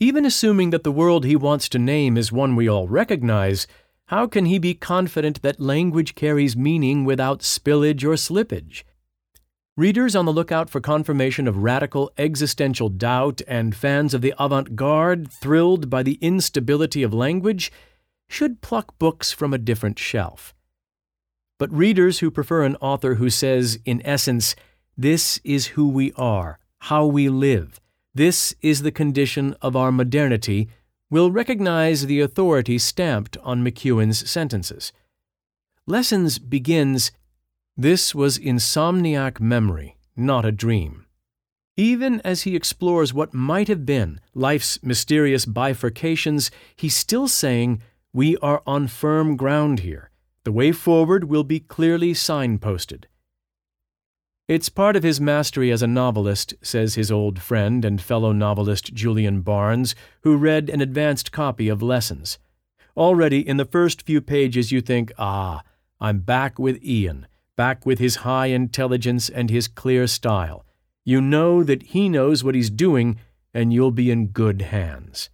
Even 0.00 0.24
assuming 0.24 0.70
that 0.70 0.82
the 0.82 0.90
world 0.90 1.26
he 1.26 1.36
wants 1.36 1.68
to 1.68 1.78
name 1.78 2.16
is 2.16 2.32
one 2.32 2.56
we 2.56 2.66
all 2.66 2.88
recognize, 2.88 3.66
how 4.06 4.26
can 4.26 4.46
he 4.46 4.58
be 4.58 4.74
confident 4.74 5.42
that 5.42 5.58
language 5.58 6.14
carries 6.14 6.56
meaning 6.56 7.04
without 7.04 7.40
spillage 7.40 8.04
or 8.04 8.14
slippage? 8.14 8.84
Readers 9.76 10.14
on 10.14 10.24
the 10.24 10.32
lookout 10.32 10.70
for 10.70 10.80
confirmation 10.80 11.48
of 11.48 11.58
radical 11.58 12.10
existential 12.16 12.88
doubt 12.88 13.42
and 13.48 13.74
fans 13.74 14.14
of 14.14 14.22
the 14.22 14.32
avant 14.38 14.76
garde 14.76 15.30
thrilled 15.30 15.90
by 15.90 16.02
the 16.02 16.18
instability 16.22 17.02
of 17.02 17.12
language 17.12 17.72
should 18.28 18.60
pluck 18.60 18.96
books 18.98 19.32
from 19.32 19.52
a 19.52 19.58
different 19.58 19.98
shelf. 19.98 20.54
But 21.58 21.72
readers 21.72 22.20
who 22.20 22.30
prefer 22.30 22.62
an 22.62 22.76
author 22.76 23.16
who 23.16 23.28
says, 23.28 23.78
in 23.84 24.00
essence, 24.04 24.54
this 24.96 25.40
is 25.42 25.68
who 25.68 25.88
we 25.88 26.12
are, 26.12 26.58
how 26.78 27.06
we 27.06 27.28
live, 27.28 27.80
this 28.14 28.54
is 28.62 28.82
the 28.82 28.92
condition 28.92 29.54
of 29.60 29.76
our 29.76 29.92
modernity, 29.92 30.68
will 31.10 31.30
recognize 31.30 32.06
the 32.06 32.20
authority 32.20 32.78
stamped 32.78 33.36
on 33.38 33.64
McEwan's 33.64 34.28
sentences. 34.28 34.92
Lessons 35.86 36.38
begins 36.38 37.12
This 37.76 38.14
was 38.14 38.38
insomniac 38.38 39.38
memory, 39.40 39.96
not 40.16 40.44
a 40.44 40.52
dream. 40.52 41.06
Even 41.76 42.20
as 42.22 42.42
he 42.42 42.56
explores 42.56 43.12
what 43.12 43.34
might 43.34 43.68
have 43.68 43.84
been 43.84 44.20
life's 44.34 44.82
mysterious 44.82 45.44
bifurcations, 45.44 46.50
he's 46.74 46.96
still 46.96 47.28
saying, 47.28 47.82
We 48.12 48.36
are 48.38 48.62
on 48.66 48.88
firm 48.88 49.36
ground 49.36 49.80
here. 49.80 50.10
The 50.44 50.52
way 50.52 50.72
forward 50.72 51.24
will 51.24 51.44
be 51.44 51.60
clearly 51.60 52.14
signposted. 52.14 53.04
It's 54.48 54.68
part 54.68 54.94
of 54.94 55.02
his 55.02 55.20
mastery 55.20 55.72
as 55.72 55.82
a 55.82 55.88
novelist, 55.88 56.54
says 56.62 56.94
his 56.94 57.10
old 57.10 57.40
friend 57.40 57.84
and 57.84 58.00
fellow 58.00 58.30
novelist 58.30 58.94
Julian 58.94 59.40
Barnes, 59.40 59.96
who 60.22 60.36
read 60.36 60.70
an 60.70 60.80
advanced 60.80 61.32
copy 61.32 61.68
of 61.68 61.82
Lessons. 61.82 62.38
Already 62.96 63.40
in 63.46 63.56
the 63.56 63.64
first 63.64 64.02
few 64.02 64.20
pages, 64.20 64.70
you 64.70 64.80
think, 64.80 65.10
ah, 65.18 65.62
I'm 66.00 66.20
back 66.20 66.60
with 66.60 66.80
Ian, 66.84 67.26
back 67.56 67.84
with 67.84 67.98
his 67.98 68.16
high 68.16 68.46
intelligence 68.46 69.28
and 69.28 69.50
his 69.50 69.66
clear 69.66 70.06
style. 70.06 70.64
You 71.04 71.20
know 71.20 71.64
that 71.64 71.82
he 71.82 72.08
knows 72.08 72.44
what 72.44 72.54
he's 72.54 72.70
doing, 72.70 73.18
and 73.52 73.72
you'll 73.72 73.90
be 73.90 74.12
in 74.12 74.28
good 74.28 74.62
hands. 74.62 75.28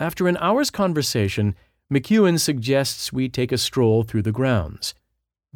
After 0.00 0.26
an 0.26 0.36
hour's 0.38 0.70
conversation, 0.70 1.54
McEwan 1.92 2.40
suggests 2.40 3.12
we 3.12 3.28
take 3.28 3.52
a 3.52 3.58
stroll 3.58 4.02
through 4.02 4.22
the 4.22 4.32
grounds. 4.32 4.94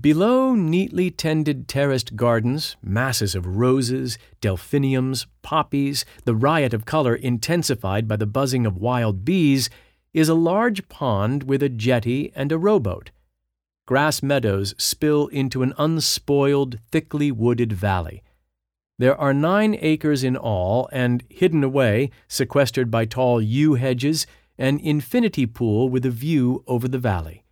Below 0.00 0.54
neatly 0.54 1.10
tended 1.10 1.68
terraced 1.68 2.16
gardens, 2.16 2.76
masses 2.82 3.34
of 3.34 3.58
roses, 3.58 4.16
delphiniums, 4.40 5.26
poppies, 5.42 6.06
the 6.24 6.34
riot 6.34 6.72
of 6.72 6.86
color 6.86 7.14
intensified 7.14 8.08
by 8.08 8.16
the 8.16 8.26
buzzing 8.26 8.64
of 8.64 8.78
wild 8.78 9.24
bees, 9.24 9.68
is 10.14 10.30
a 10.30 10.34
large 10.34 10.88
pond 10.88 11.42
with 11.42 11.62
a 11.62 11.68
jetty 11.68 12.32
and 12.34 12.50
a 12.50 12.58
rowboat. 12.58 13.10
Grass 13.86 14.22
meadows 14.22 14.74
spill 14.78 15.26
into 15.28 15.62
an 15.62 15.74
unspoiled, 15.76 16.78
thickly 16.90 17.30
wooded 17.30 17.72
valley. 17.72 18.22
There 18.98 19.18
are 19.20 19.34
nine 19.34 19.76
acres 19.78 20.24
in 20.24 20.36
all, 20.36 20.88
and 20.90 21.22
hidden 21.28 21.62
away, 21.62 22.10
sequestered 22.28 22.90
by 22.90 23.04
tall 23.04 23.42
yew 23.42 23.74
hedges, 23.74 24.26
an 24.56 24.78
infinity 24.78 25.44
pool 25.44 25.90
with 25.90 26.06
a 26.06 26.10
view 26.10 26.64
over 26.66 26.88
the 26.88 26.98
valley. 26.98 27.44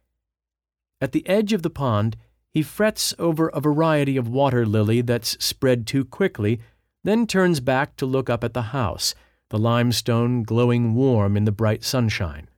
At 1.03 1.13
the 1.13 1.27
edge 1.29 1.53
of 1.53 1.63
the 1.63 1.71
pond, 1.71 2.17
he 2.53 2.63
frets 2.63 3.15
over 3.19 3.49
a 3.49 3.61
variety 3.61 4.17
of 4.17 4.29
water 4.29 4.67
lily 4.67 5.01
that's 5.01 5.43
spread 5.45 5.87
too 5.87 6.05
quickly, 6.05 6.61
then 7.05 7.27
turns 7.27 7.61
back 7.61 7.97
to 7.97 8.07
look 8.07 8.29
up 8.29 8.45
at 8.45 8.55
the 8.55 8.71
house, 8.75 9.15
the 9.51 9.59
limestone 9.59 10.43
glowing 10.43 10.95
warm 10.95 11.37
in 11.37 11.45
the 11.45 11.53
bright 11.53 11.85
sunshine. 11.85 12.49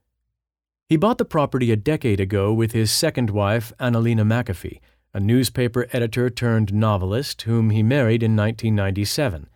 He 0.89 0.97
bought 0.97 1.17
the 1.17 1.25
property 1.25 1.71
a 1.71 1.75
decade 1.75 2.19
ago 2.19 2.53
with 2.53 2.71
his 2.71 2.91
second 2.91 3.29
wife, 3.29 3.71
Annalena 3.79 4.23
McAfee, 4.23 4.79
a 5.13 5.19
newspaper 5.19 5.87
editor 5.93 6.29
turned 6.29 6.73
novelist 6.73 7.43
whom 7.43 7.69
he 7.69 7.83
married 7.83 8.23
in 8.23 8.35
1997. 8.35 9.47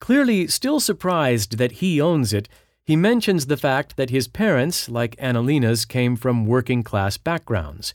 Clearly 0.00 0.46
still 0.48 0.80
surprised 0.80 1.58
that 1.58 1.72
he 1.72 2.00
owns 2.00 2.32
it, 2.32 2.48
he 2.84 2.94
mentions 2.94 3.46
the 3.46 3.56
fact 3.56 3.96
that 3.96 4.10
his 4.10 4.28
parents, 4.28 4.88
like 4.88 5.16
Annalena's, 5.16 5.84
came 5.84 6.14
from 6.14 6.46
working 6.46 6.84
class 6.84 7.16
backgrounds. 7.18 7.94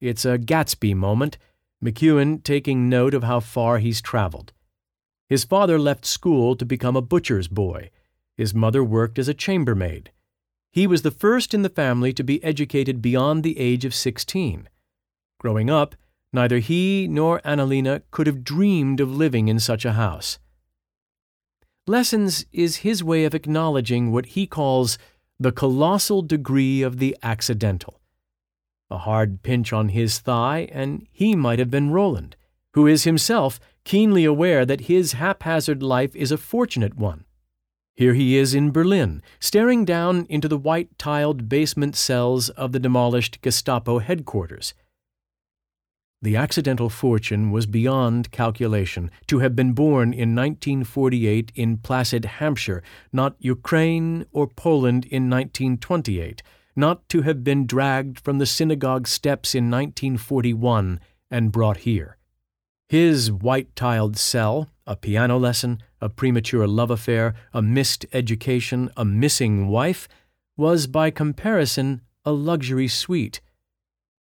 It's 0.00 0.24
a 0.24 0.38
Gatsby 0.38 0.94
moment, 0.94 1.36
McEwan 1.84 2.42
taking 2.42 2.88
note 2.88 3.12
of 3.12 3.24
how 3.24 3.40
far 3.40 3.78
he's 3.78 4.00
traveled. 4.00 4.52
His 5.28 5.44
father 5.44 5.78
left 5.78 6.06
school 6.06 6.56
to 6.56 6.64
become 6.64 6.96
a 6.96 7.02
butcher's 7.02 7.48
boy. 7.48 7.90
His 8.36 8.54
mother 8.54 8.82
worked 8.82 9.18
as 9.18 9.28
a 9.28 9.34
chambermaid. 9.34 10.10
He 10.72 10.86
was 10.86 11.02
the 11.02 11.10
first 11.10 11.52
in 11.52 11.62
the 11.62 11.68
family 11.68 12.12
to 12.14 12.24
be 12.24 12.42
educated 12.42 13.02
beyond 13.02 13.42
the 13.42 13.58
age 13.58 13.84
of 13.84 13.94
16. 13.94 14.68
Growing 15.38 15.68
up, 15.68 15.94
neither 16.32 16.60
he 16.60 17.06
nor 17.08 17.40
Annalena 17.44 18.02
could 18.10 18.26
have 18.26 18.44
dreamed 18.44 19.00
of 19.00 19.14
living 19.14 19.48
in 19.48 19.60
such 19.60 19.84
a 19.84 19.92
house. 19.92 20.38
Lessons 21.86 22.46
is 22.52 22.76
his 22.76 23.04
way 23.04 23.24
of 23.24 23.34
acknowledging 23.34 24.12
what 24.12 24.26
he 24.26 24.46
calls 24.46 24.96
the 25.38 25.52
colossal 25.52 26.22
degree 26.22 26.82
of 26.82 26.98
the 26.98 27.16
accidental. 27.22 27.99
A 28.90 28.98
hard 28.98 29.42
pinch 29.42 29.72
on 29.72 29.90
his 29.90 30.18
thigh, 30.18 30.68
and 30.72 31.06
he 31.12 31.36
might 31.36 31.58
have 31.58 31.70
been 31.70 31.90
Roland, 31.90 32.36
who 32.74 32.86
is 32.86 33.04
himself 33.04 33.60
keenly 33.84 34.24
aware 34.24 34.66
that 34.66 34.82
his 34.82 35.12
haphazard 35.12 35.82
life 35.82 36.14
is 36.16 36.32
a 36.32 36.36
fortunate 36.36 36.96
one. 36.96 37.24
Here 37.94 38.14
he 38.14 38.36
is 38.36 38.54
in 38.54 38.72
Berlin, 38.72 39.22
staring 39.38 39.84
down 39.84 40.26
into 40.28 40.48
the 40.48 40.58
white 40.58 40.96
tiled 40.98 41.48
basement 41.48 41.96
cells 41.96 42.48
of 42.50 42.72
the 42.72 42.78
demolished 42.78 43.40
Gestapo 43.42 43.98
headquarters. 43.98 44.74
The 46.22 46.36
accidental 46.36 46.90
fortune 46.90 47.50
was 47.50 47.66
beyond 47.66 48.30
calculation 48.30 49.10
to 49.26 49.38
have 49.38 49.56
been 49.56 49.72
born 49.72 50.12
in 50.12 50.34
1948 50.34 51.50
in 51.54 51.78
placid 51.78 52.24
Hampshire, 52.26 52.82
not 53.12 53.36
Ukraine 53.38 54.26
or 54.30 54.46
Poland 54.46 55.06
in 55.06 55.30
1928, 55.30 56.42
not 56.80 57.08
to 57.10 57.22
have 57.22 57.44
been 57.44 57.66
dragged 57.66 58.18
from 58.18 58.38
the 58.38 58.46
synagogue 58.46 59.06
steps 59.06 59.54
in 59.54 59.70
1941 59.70 60.98
and 61.30 61.52
brought 61.52 61.78
here. 61.78 62.16
His 62.88 63.30
white 63.30 63.76
tiled 63.76 64.16
cell, 64.16 64.68
a 64.86 64.96
piano 64.96 65.38
lesson, 65.38 65.82
a 66.00 66.08
premature 66.08 66.66
love 66.66 66.90
affair, 66.90 67.34
a 67.52 67.62
missed 67.62 68.06
education, 68.12 68.90
a 68.96 69.04
missing 69.04 69.68
wife, 69.68 70.08
was 70.56 70.86
by 70.86 71.10
comparison 71.10 72.00
a 72.24 72.32
luxury 72.32 72.88
suite 72.88 73.40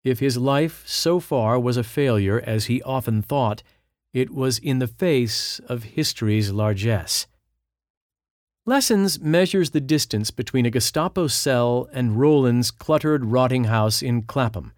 if 0.03 0.19
his 0.19 0.37
life 0.37 0.83
so 0.87 1.19
far 1.19 1.59
was 1.59 1.77
a 1.77 1.83
failure, 1.83 2.41
as 2.45 2.65
he 2.65 2.81
often 2.83 3.21
thought, 3.21 3.63
it 4.13 4.31
was 4.31 4.57
in 4.57 4.79
the 4.79 4.87
face 4.87 5.59
of 5.67 5.83
history's 5.83 6.51
largesse. 6.51 7.27
Lessons 8.69 9.19
measures 9.19 9.71
the 9.71 9.81
distance 9.81 10.29
between 10.29 10.63
a 10.67 10.69
Gestapo 10.69 11.25
cell 11.25 11.89
and 11.91 12.19
Roland's 12.19 12.69
cluttered, 12.69 13.25
rotting 13.25 13.63
house 13.63 14.03
in 14.03 14.21
Clapham. 14.21 14.73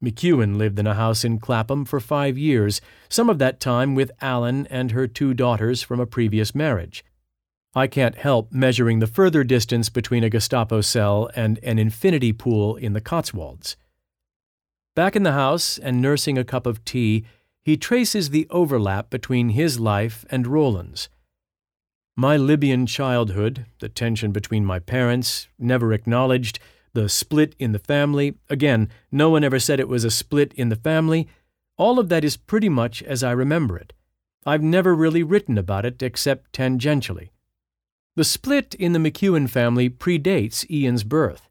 McEwan 0.00 0.56
lived 0.56 0.78
in 0.78 0.86
a 0.86 0.94
house 0.94 1.24
in 1.24 1.40
Clapham 1.40 1.84
for 1.84 1.98
five 1.98 2.38
years, 2.38 2.80
some 3.08 3.28
of 3.28 3.40
that 3.40 3.58
time 3.58 3.96
with 3.96 4.12
Allen 4.20 4.68
and 4.70 4.92
her 4.92 5.08
two 5.08 5.34
daughters 5.34 5.82
from 5.82 5.98
a 5.98 6.06
previous 6.06 6.54
marriage. 6.54 7.04
I 7.74 7.88
can't 7.88 8.14
help 8.14 8.52
measuring 8.52 9.00
the 9.00 9.08
further 9.08 9.42
distance 9.42 9.88
between 9.88 10.22
a 10.22 10.30
Gestapo 10.30 10.80
cell 10.80 11.28
and 11.34 11.58
an 11.64 11.80
infinity 11.80 12.32
pool 12.32 12.76
in 12.76 12.92
the 12.92 13.00
Cotswolds. 13.00 13.76
Back 14.94 15.16
in 15.16 15.24
the 15.24 15.32
house 15.32 15.76
and 15.76 16.00
nursing 16.00 16.38
a 16.38 16.44
cup 16.44 16.66
of 16.66 16.84
tea, 16.84 17.24
he 17.64 17.76
traces 17.76 18.30
the 18.30 18.46
overlap 18.50 19.10
between 19.10 19.48
his 19.48 19.80
life 19.80 20.24
and 20.30 20.46
Roland's. 20.46 21.08
My 22.16 22.36
Libyan 22.36 22.86
childhood, 22.86 23.66
the 23.80 23.88
tension 23.88 24.32
between 24.32 24.64
my 24.64 24.78
parents, 24.78 25.48
never 25.58 25.92
acknowledged, 25.92 26.58
the 26.92 27.08
split 27.08 27.56
in 27.58 27.72
the 27.72 27.78
family 27.78 28.34
again, 28.48 28.88
no 29.10 29.30
one 29.30 29.42
ever 29.42 29.58
said 29.58 29.80
it 29.80 29.88
was 29.88 30.04
a 30.04 30.10
split 30.10 30.52
in 30.54 30.68
the 30.68 30.76
family 30.76 31.28
all 31.76 31.98
of 31.98 32.08
that 32.08 32.24
is 32.24 32.36
pretty 32.36 32.68
much 32.68 33.02
as 33.02 33.22
I 33.22 33.32
remember 33.32 33.76
it. 33.76 33.92
I've 34.46 34.62
never 34.62 34.94
really 34.94 35.22
written 35.22 35.58
about 35.58 35.84
it 35.84 36.02
except 36.02 36.52
tangentially. 36.52 37.30
The 38.16 38.24
split 38.24 38.74
in 38.74 38.92
the 38.92 38.98
McEwan 38.98 39.48
family 39.50 39.90
predates 39.90 40.68
Ian's 40.70 41.02
birth. 41.02 41.48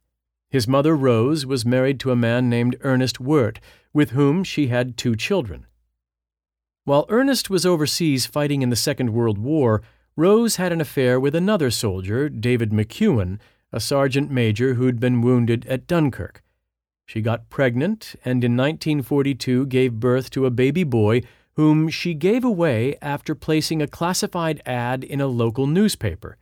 His 0.49 0.67
mother, 0.67 0.95
Rose, 0.95 1.45
was 1.45 1.65
married 1.65 1.99
to 2.01 2.11
a 2.11 2.15
man 2.15 2.49
named 2.49 2.77
Ernest 2.81 3.19
Wort, 3.19 3.59
with 3.91 4.11
whom 4.11 4.43
she 4.43 4.67
had 4.67 4.95
two 4.95 5.15
children. 5.15 5.65
While 6.85 7.05
Ernest 7.09 7.49
was 7.49 7.65
overseas 7.65 8.25
fighting 8.25 8.61
in 8.61 8.69
the 8.69 8.75
Second 8.75 9.13
World 9.13 9.37
War, 9.37 9.81
Rose 10.15 10.57
had 10.57 10.71
an 10.71 10.79
affair 10.79 11.19
with 11.19 11.33
another 11.33 11.71
soldier, 11.71 12.29
David 12.29 12.71
McEwan, 12.71 13.39
a 13.71 13.79
sergeant 13.79 14.29
major 14.29 14.75
who'd 14.75 14.99
been 14.99 15.21
wounded 15.21 15.65
at 15.65 15.87
Dunkirk. 15.87 16.43
She 17.05 17.21
got 17.21 17.49
pregnant 17.49 18.15
and 18.23 18.43
in 18.43 18.55
1942 18.55 19.65
gave 19.65 19.99
birth 19.99 20.29
to 20.31 20.45
a 20.45 20.51
baby 20.51 20.83
boy 20.83 21.21
whom 21.55 21.89
she 21.89 22.13
gave 22.13 22.43
away 22.43 22.95
after 23.01 23.35
placing 23.35 23.81
a 23.81 23.87
classified 23.87 24.61
ad 24.65 25.03
in 25.03 25.19
a 25.19 25.27
local 25.27 25.67
newspaper. 25.67 26.37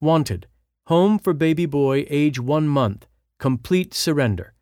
Wanted, 0.00 0.46
home 0.86 1.18
for 1.18 1.32
baby 1.32 1.66
boy 1.66 2.06
age 2.08 2.38
one 2.38 2.68
month, 2.68 3.06
complete 3.38 3.94
surrender. 3.94 4.54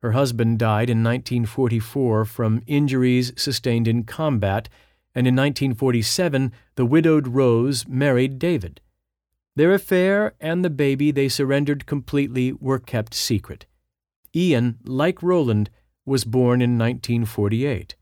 Her 0.00 0.12
husband 0.12 0.58
died 0.58 0.88
in 0.88 1.02
1944 1.02 2.24
from 2.24 2.62
injuries 2.66 3.32
sustained 3.36 3.88
in 3.88 4.04
combat, 4.04 4.68
and 5.18 5.26
in 5.26 5.34
1947 5.34 6.52
the 6.76 6.86
widowed 6.86 7.26
Rose 7.26 7.88
married 7.88 8.38
David. 8.38 8.80
Their 9.56 9.74
affair 9.74 10.34
and 10.40 10.64
the 10.64 10.70
baby 10.70 11.10
they 11.10 11.28
surrendered 11.28 11.86
completely 11.86 12.52
were 12.52 12.78
kept 12.78 13.14
secret. 13.14 13.66
Ian, 14.32 14.78
like 14.84 15.20
Roland, 15.20 15.70
was 16.06 16.24
born 16.24 16.62
in 16.62 16.78
1948. 16.78 17.96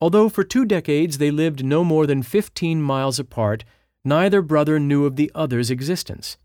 Although 0.00 0.28
for 0.28 0.42
two 0.42 0.64
decades 0.64 1.18
they 1.18 1.30
lived 1.30 1.64
no 1.64 1.84
more 1.84 2.04
than 2.04 2.24
15 2.24 2.82
miles 2.82 3.20
apart, 3.20 3.64
neither 4.04 4.42
brother 4.42 4.80
knew 4.80 5.06
of 5.06 5.14
the 5.14 5.30
other's 5.36 5.70
existence. 5.70 6.36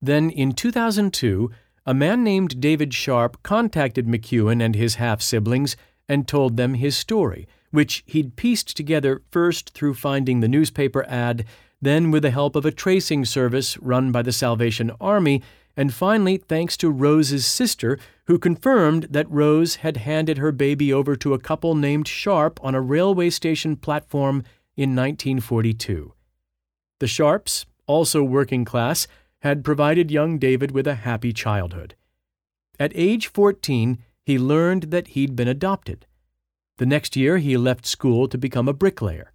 Then, 0.00 0.30
in 0.30 0.52
2002, 0.52 1.50
a 1.84 1.92
man 1.92 2.22
named 2.22 2.60
David 2.60 2.94
Sharp 2.94 3.42
contacted 3.42 4.06
McEwan 4.06 4.62
and 4.62 4.76
his 4.76 4.94
half 4.94 5.20
siblings 5.20 5.76
and 6.08 6.28
told 6.28 6.56
them 6.56 6.74
his 6.74 6.96
story, 6.96 7.48
which 7.76 8.02
he'd 8.06 8.36
pieced 8.36 8.74
together 8.74 9.20
first 9.30 9.74
through 9.74 9.92
finding 9.92 10.40
the 10.40 10.48
newspaper 10.48 11.04
ad, 11.10 11.44
then 11.82 12.10
with 12.10 12.22
the 12.22 12.30
help 12.30 12.56
of 12.56 12.64
a 12.64 12.72
tracing 12.72 13.22
service 13.22 13.76
run 13.76 14.10
by 14.10 14.22
the 14.22 14.32
Salvation 14.32 14.90
Army, 14.98 15.42
and 15.76 15.92
finally 15.92 16.38
thanks 16.38 16.74
to 16.78 16.90
Rose's 16.90 17.44
sister, 17.44 17.98
who 18.28 18.38
confirmed 18.38 19.08
that 19.10 19.30
Rose 19.30 19.76
had 19.76 19.98
handed 19.98 20.38
her 20.38 20.52
baby 20.52 20.90
over 20.90 21.14
to 21.16 21.34
a 21.34 21.38
couple 21.38 21.74
named 21.74 22.08
Sharp 22.08 22.58
on 22.62 22.74
a 22.74 22.80
railway 22.80 23.28
station 23.28 23.76
platform 23.76 24.36
in 24.74 24.96
1942. 24.96 26.14
The 26.98 27.06
Sharps, 27.06 27.66
also 27.86 28.22
working 28.22 28.64
class, 28.64 29.06
had 29.40 29.62
provided 29.62 30.10
young 30.10 30.38
David 30.38 30.70
with 30.70 30.86
a 30.86 30.94
happy 30.94 31.34
childhood. 31.34 31.94
At 32.80 32.92
age 32.94 33.26
14, 33.26 33.98
he 34.22 34.38
learned 34.38 34.84
that 34.84 35.08
he'd 35.08 35.36
been 35.36 35.46
adopted. 35.46 36.06
The 36.78 36.86
next 36.86 37.16
year, 37.16 37.38
he 37.38 37.56
left 37.56 37.86
school 37.86 38.28
to 38.28 38.36
become 38.36 38.68
a 38.68 38.74
bricklayer. 38.74 39.32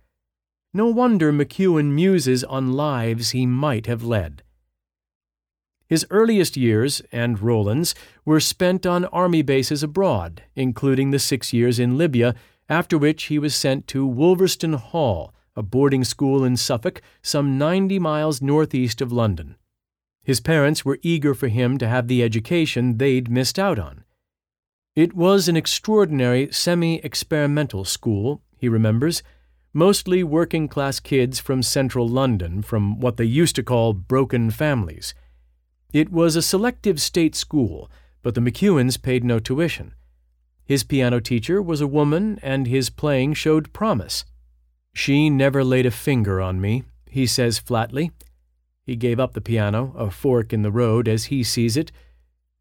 No 0.73 0.87
wonder 0.87 1.33
McEwan 1.33 1.91
muses 1.91 2.43
on 2.43 2.73
lives 2.73 3.31
he 3.31 3.45
might 3.45 3.87
have 3.87 4.03
led. 4.03 4.43
His 5.87 6.05
earliest 6.09 6.55
years, 6.55 7.01
and 7.11 7.41
Roland's, 7.41 7.93
were 8.23 8.39
spent 8.39 8.85
on 8.85 9.05
army 9.05 9.41
bases 9.41 9.83
abroad, 9.83 10.43
including 10.55 11.11
the 11.11 11.19
six 11.19 11.51
years 11.51 11.79
in 11.79 11.97
Libya, 11.97 12.35
after 12.69 12.97
which 12.97 13.23
he 13.23 13.37
was 13.37 13.53
sent 13.53 13.87
to 13.87 14.07
Woolverstone 14.07 14.75
Hall, 14.75 15.33
a 15.55 15.61
boarding 15.61 16.05
school 16.05 16.45
in 16.45 16.55
Suffolk, 16.55 17.01
some 17.21 17.57
90 17.57 17.99
miles 17.99 18.41
northeast 18.41 19.01
of 19.01 19.11
London. 19.11 19.57
His 20.23 20.39
parents 20.39 20.85
were 20.85 20.99
eager 21.01 21.33
for 21.33 21.49
him 21.49 21.77
to 21.79 21.87
have 21.87 22.07
the 22.07 22.23
education 22.23 22.97
they'd 22.97 23.29
missed 23.29 23.59
out 23.59 23.79
on. 23.79 24.05
It 24.95 25.13
was 25.13 25.47
an 25.47 25.55
extraordinary 25.55 26.51
semi 26.51 26.99
experimental 26.99 27.85
school, 27.85 28.41
he 28.57 28.67
remembers, 28.67 29.23
mostly 29.73 30.21
working 30.21 30.67
class 30.67 30.99
kids 30.99 31.39
from 31.39 31.63
central 31.63 32.09
London, 32.09 32.61
from 32.61 32.99
what 32.99 33.15
they 33.15 33.23
used 33.23 33.55
to 33.55 33.63
call 33.63 33.93
broken 33.93 34.51
families. 34.51 35.13
It 35.93 36.11
was 36.11 36.35
a 36.35 36.41
selective 36.41 36.99
state 37.01 37.35
school, 37.35 37.89
but 38.21 38.35
the 38.35 38.41
McEwans 38.41 39.01
paid 39.01 39.23
no 39.23 39.39
tuition. 39.39 39.93
His 40.65 40.83
piano 40.83 41.21
teacher 41.21 41.61
was 41.61 41.79
a 41.79 41.87
woman, 41.87 42.37
and 42.41 42.67
his 42.67 42.89
playing 42.89 43.33
showed 43.35 43.71
promise. 43.71 44.25
She 44.93 45.29
never 45.29 45.63
laid 45.63 45.85
a 45.85 45.91
finger 45.91 46.41
on 46.41 46.59
me, 46.59 46.83
he 47.09 47.25
says 47.25 47.59
flatly. 47.59 48.11
He 48.83 48.97
gave 48.97 49.21
up 49.21 49.33
the 49.33 49.41
piano, 49.41 49.93
a 49.97 50.11
fork 50.11 50.51
in 50.51 50.63
the 50.63 50.71
road 50.71 51.07
as 51.07 51.25
he 51.25 51.43
sees 51.43 51.77
it. 51.77 51.93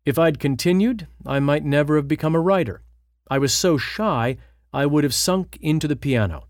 If 0.06 0.18
I'd 0.18 0.38
continued, 0.38 1.06
I 1.26 1.40
might 1.40 1.64
never 1.64 1.96
have 1.96 2.08
become 2.08 2.34
a 2.34 2.40
writer. 2.40 2.82
I 3.30 3.38
was 3.38 3.52
so 3.52 3.76
shy, 3.76 4.38
I 4.72 4.86
would 4.86 5.04
have 5.04 5.14
sunk 5.14 5.58
into 5.60 5.86
the 5.86 5.96
piano. 5.96 6.46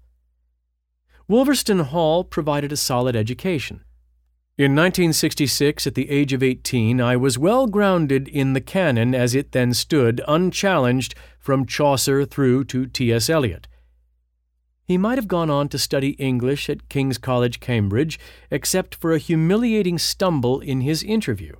Woolverstone 1.29 1.87
Hall 1.87 2.25
provided 2.25 2.73
a 2.73 2.77
solid 2.77 3.17
education. 3.17 3.85
In 4.57 4.73
1966, 4.73 5.87
at 5.87 5.95
the 5.95 6.11
age 6.11 6.33
of 6.33 6.43
18, 6.43 7.01
I 7.01 7.17
was 7.17 7.39
well 7.39 7.67
grounded 7.67 8.29
in 8.29 8.53
the 8.53 8.61
canon 8.61 9.15
as 9.15 9.35
it 9.35 9.53
then 9.53 9.73
stood, 9.73 10.21
unchallenged 10.29 11.15
from 11.39 11.67
Chaucer 11.67 12.25
through 12.25 12.65
to 12.65 12.87
T.S. 12.87 13.31
Eliot. 13.31 13.69
He 14.85 14.99
might 14.99 15.19
have 15.19 15.29
gone 15.29 15.51
on 15.51 15.69
to 15.69 15.79
study 15.79 16.11
English 16.11 16.69
at 16.69 16.89
King's 16.89 17.17
College, 17.17 17.61
Cambridge, 17.61 18.19
except 18.51 18.95
for 18.95 19.13
a 19.13 19.19
humiliating 19.19 19.99
stumble 19.99 20.61
in 20.61 20.83
his 20.83 21.03
interview. 21.03 21.55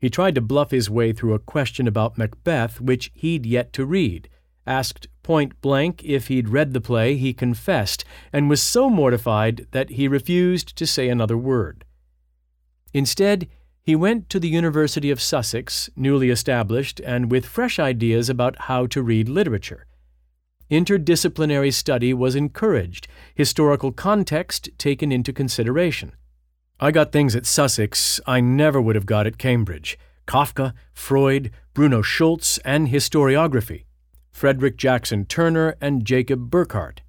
He 0.00 0.08
tried 0.08 0.34
to 0.36 0.40
bluff 0.40 0.70
his 0.70 0.88
way 0.88 1.12
through 1.12 1.34
a 1.34 1.38
question 1.38 1.86
about 1.86 2.16
Macbeth, 2.16 2.80
which 2.80 3.10
he'd 3.14 3.44
yet 3.44 3.72
to 3.74 3.84
read. 3.84 4.28
Asked 4.66 5.08
point 5.22 5.60
blank 5.60 6.02
if 6.04 6.28
he'd 6.28 6.48
read 6.48 6.72
the 6.72 6.80
play, 6.80 7.16
he 7.16 7.34
confessed, 7.34 8.04
and 8.32 8.48
was 8.48 8.62
so 8.62 8.88
mortified 8.88 9.66
that 9.72 9.90
he 9.90 10.08
refused 10.08 10.76
to 10.76 10.86
say 10.86 11.08
another 11.08 11.36
word. 11.36 11.84
Instead, 12.94 13.48
he 13.82 13.94
went 13.94 14.28
to 14.30 14.40
the 14.40 14.48
University 14.48 15.10
of 15.10 15.20
Sussex, 15.20 15.90
newly 15.96 16.30
established, 16.30 17.00
and 17.00 17.30
with 17.30 17.46
fresh 17.46 17.78
ideas 17.78 18.28
about 18.28 18.62
how 18.62 18.86
to 18.86 19.02
read 19.02 19.28
literature. 19.28 19.86
Interdisciplinary 20.70 21.74
study 21.74 22.14
was 22.14 22.36
encouraged, 22.36 23.08
historical 23.34 23.90
context 23.90 24.68
taken 24.78 25.10
into 25.10 25.32
consideration. 25.32 26.12
I 26.82 26.92
got 26.92 27.12
things 27.12 27.36
at 27.36 27.44
Sussex 27.44 28.22
I 28.26 28.40
never 28.40 28.80
would 28.80 28.96
have 28.96 29.04
got 29.04 29.26
at 29.26 29.36
Cambridge 29.36 29.98
Kafka, 30.26 30.72
Freud, 30.94 31.50
Bruno 31.74 32.00
Schulz, 32.00 32.58
and 32.64 32.88
historiography, 32.88 33.84
Frederick 34.32 34.78
Jackson 34.78 35.26
Turner, 35.26 35.76
and 35.78 36.06
Jacob 36.06 36.48
Burckhardt. 36.48 37.02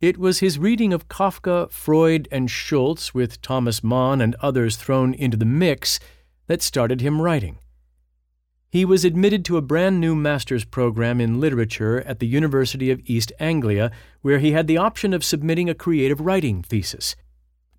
It 0.00 0.16
was 0.16 0.38
his 0.38 0.58
reading 0.58 0.94
of 0.94 1.08
Kafka, 1.08 1.70
Freud, 1.70 2.28
and 2.32 2.50
Schulz, 2.50 3.12
with 3.12 3.42
Thomas 3.42 3.84
Mann 3.84 4.22
and 4.22 4.34
others 4.36 4.76
thrown 4.76 5.12
into 5.12 5.36
the 5.36 5.44
mix, 5.44 6.00
that 6.46 6.62
started 6.62 7.02
him 7.02 7.20
writing. 7.20 7.58
He 8.70 8.86
was 8.86 9.04
admitted 9.04 9.44
to 9.46 9.58
a 9.58 9.62
brand 9.62 10.00
new 10.00 10.14
master's 10.14 10.64
program 10.64 11.20
in 11.20 11.40
literature 11.40 12.00
at 12.06 12.20
the 12.20 12.26
University 12.26 12.90
of 12.90 13.02
East 13.04 13.32
Anglia, 13.38 13.90
where 14.22 14.38
he 14.38 14.52
had 14.52 14.66
the 14.66 14.78
option 14.78 15.12
of 15.12 15.24
submitting 15.24 15.68
a 15.68 15.74
creative 15.74 16.20
writing 16.20 16.62
thesis. 16.62 17.16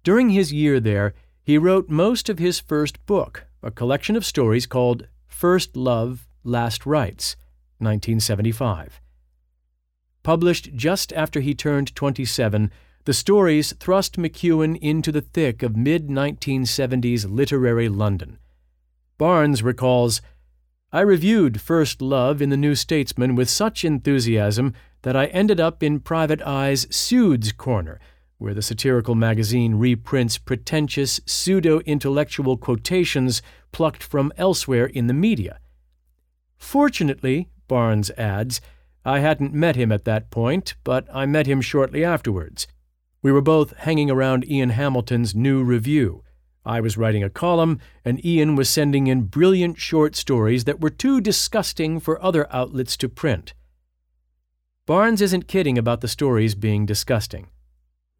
During 0.03 0.29
his 0.29 0.53
year 0.53 0.79
there, 0.79 1.13
he 1.43 1.57
wrote 1.57 1.89
most 1.89 2.29
of 2.29 2.39
his 2.39 2.59
first 2.59 3.05
book, 3.05 3.45
a 3.61 3.71
collection 3.71 4.15
of 4.15 4.25
stories 4.25 4.65
called 4.65 5.07
First 5.27 5.75
Love, 5.75 6.27
Last 6.43 6.85
Rites, 6.85 7.35
1975. 7.79 9.01
Published 10.23 10.75
just 10.75 11.11
after 11.13 11.39
he 11.39 11.53
turned 11.53 11.95
27, 11.95 12.71
the 13.05 13.13
stories 13.13 13.73
thrust 13.79 14.17
McEwan 14.17 14.77
into 14.79 15.11
the 15.11 15.21
thick 15.21 15.63
of 15.63 15.75
mid 15.75 16.07
1970s 16.07 17.29
literary 17.29 17.89
London. 17.89 18.37
Barnes 19.17 19.63
recalls 19.63 20.21
I 20.91 21.01
reviewed 21.01 21.61
First 21.61 22.01
Love 22.01 22.41
in 22.41 22.49
the 22.49 22.57
New 22.57 22.75
Statesman 22.75 23.35
with 23.35 23.49
such 23.49 23.85
enthusiasm 23.85 24.73
that 25.03 25.15
I 25.15 25.27
ended 25.27 25.59
up 25.59 25.83
in 25.83 25.99
Private 25.99 26.41
Eye's 26.41 26.87
Pseuds 26.95 27.51
Corner, 27.51 27.99
where 28.39 28.55
the 28.55 28.61
satirical 28.63 29.13
magazine 29.13 29.75
reprints 29.75 30.39
pretentious 30.39 31.21
pseudo 31.27 31.79
intellectual 31.81 32.57
quotations 32.57 33.43
plucked 33.71 34.01
from 34.01 34.33
elsewhere 34.37 34.87
in 34.87 35.05
the 35.05 35.13
media. 35.13 35.59
Fortunately, 36.57 37.49
Barnes 37.67 38.09
adds, 38.17 38.59
I 39.05 39.19
hadn't 39.19 39.53
met 39.53 39.75
him 39.75 39.91
at 39.91 40.05
that 40.05 40.31
point, 40.31 40.73
but 40.83 41.07
I 41.13 41.27
met 41.27 41.45
him 41.45 41.61
shortly 41.61 42.03
afterwards. 42.03 42.67
We 43.21 43.31
were 43.31 43.41
both 43.41 43.77
hanging 43.77 44.09
around 44.09 44.49
Ian 44.49 44.71
Hamilton's 44.71 45.35
new 45.35 45.63
review 45.63 46.23
I 46.65 46.81
was 46.81 46.97
writing 46.97 47.23
a 47.23 47.29
column, 47.29 47.79
and 48.03 48.23
Ian 48.23 48.55
was 48.55 48.69
sending 48.69 49.07
in 49.07 49.23
brilliant 49.23 49.79
short 49.79 50.15
stories 50.15 50.65
that 50.65 50.81
were 50.81 50.89
too 50.89 51.21
disgusting 51.21 51.99
for 51.99 52.23
other 52.23 52.47
outlets 52.53 52.97
to 52.97 53.09
print. 53.09 53.53
Barnes 54.85 55.21
isn't 55.21 55.47
kidding 55.47 55.77
about 55.77 56.01
the 56.01 56.07
stories 56.07 56.55
being 56.55 56.85
disgusting. 56.85 57.47